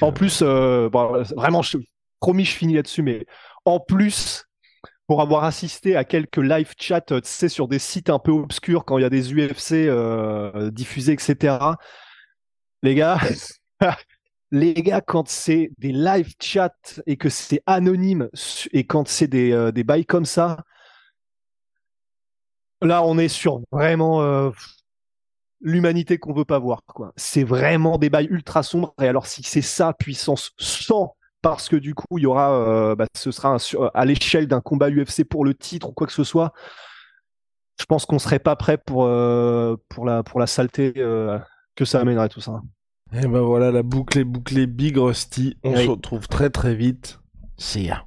en 0.00 0.08
euh, 0.08 0.10
plus, 0.10 0.40
euh, 0.42 0.88
vraiment, 1.36 1.60
je... 1.60 1.76
promis, 2.18 2.46
je 2.46 2.52
finis 2.52 2.74
là-dessus, 2.74 3.02
mais 3.02 3.26
en 3.66 3.78
plus, 3.78 4.45
pour 5.06 5.22
avoir 5.22 5.44
assisté 5.44 5.96
à 5.96 6.04
quelques 6.04 6.38
live 6.38 6.72
chats, 6.78 7.00
tu 7.00 7.20
sais, 7.22 7.48
sur 7.48 7.68
des 7.68 7.78
sites 7.78 8.10
un 8.10 8.18
peu 8.18 8.32
obscurs 8.32 8.84
quand 8.84 8.98
il 8.98 9.02
y 9.02 9.04
a 9.04 9.10
des 9.10 9.32
UFC 9.32 9.72
euh, 9.72 10.70
diffusés, 10.70 11.12
etc. 11.12 11.56
Les 12.82 12.94
gars, 12.94 13.18
les 14.50 14.74
gars, 14.74 15.00
quand 15.00 15.28
c'est 15.28 15.70
des 15.78 15.92
live 15.92 16.34
chats 16.40 17.00
et 17.06 17.16
que 17.16 17.28
c'est 17.28 17.62
anonyme 17.66 18.28
et 18.72 18.84
quand 18.84 19.06
c'est 19.06 19.28
des, 19.28 19.52
euh, 19.52 19.70
des 19.70 19.84
bails 19.84 20.06
comme 20.06 20.26
ça, 20.26 20.64
là, 22.82 23.04
on 23.04 23.16
est 23.16 23.28
sur 23.28 23.60
vraiment 23.70 24.22
euh, 24.22 24.50
l'humanité 25.60 26.18
qu'on 26.18 26.32
veut 26.32 26.44
pas 26.44 26.58
voir. 26.58 26.82
C'est 27.14 27.44
vraiment 27.44 27.96
des 27.98 28.10
bails 28.10 28.28
ultra 28.28 28.64
sombres. 28.64 28.92
Et 29.00 29.06
alors, 29.06 29.26
si 29.26 29.44
c'est 29.44 29.62
ça, 29.62 29.92
puissance 29.92 30.52
100 30.58 31.14
parce 31.50 31.68
que 31.68 31.76
du 31.76 31.94
coup, 31.94 32.18
il 32.18 32.22
y 32.22 32.26
aura, 32.26 32.50
euh, 32.54 32.96
bah, 32.96 33.06
ce 33.16 33.30
sera 33.30 33.56
à 33.94 34.04
l'échelle 34.04 34.48
d'un 34.48 34.60
combat 34.60 34.90
UFC 34.90 35.22
pour 35.22 35.44
le 35.44 35.54
titre 35.54 35.90
ou 35.90 35.92
quoi 35.92 36.08
que 36.08 36.12
ce 36.12 36.24
soit. 36.24 36.52
Je 37.78 37.84
pense 37.84 38.04
qu'on 38.04 38.18
serait 38.18 38.40
pas 38.40 38.56
prêt 38.56 38.78
pour 38.78 39.04
euh, 39.04 39.76
pour 39.88 40.06
la 40.06 40.24
pour 40.24 40.40
la 40.40 40.48
saleté 40.48 40.94
euh, 40.96 41.38
que 41.76 41.84
ça 41.84 42.00
amènerait 42.00 42.30
tout 42.30 42.40
ça. 42.40 42.62
Et 43.12 43.28
ben 43.28 43.42
voilà, 43.42 43.70
la 43.70 43.84
boucle 43.84 44.18
est 44.18 44.24
bouclée, 44.24 44.66
Big 44.66 44.96
Rusty. 44.96 45.56
On 45.62 45.76
se 45.76 45.88
retrouve 45.88 46.26
très 46.26 46.50
très 46.50 46.74
vite. 46.74 47.20
See 47.58 47.84
ya. 47.84 48.06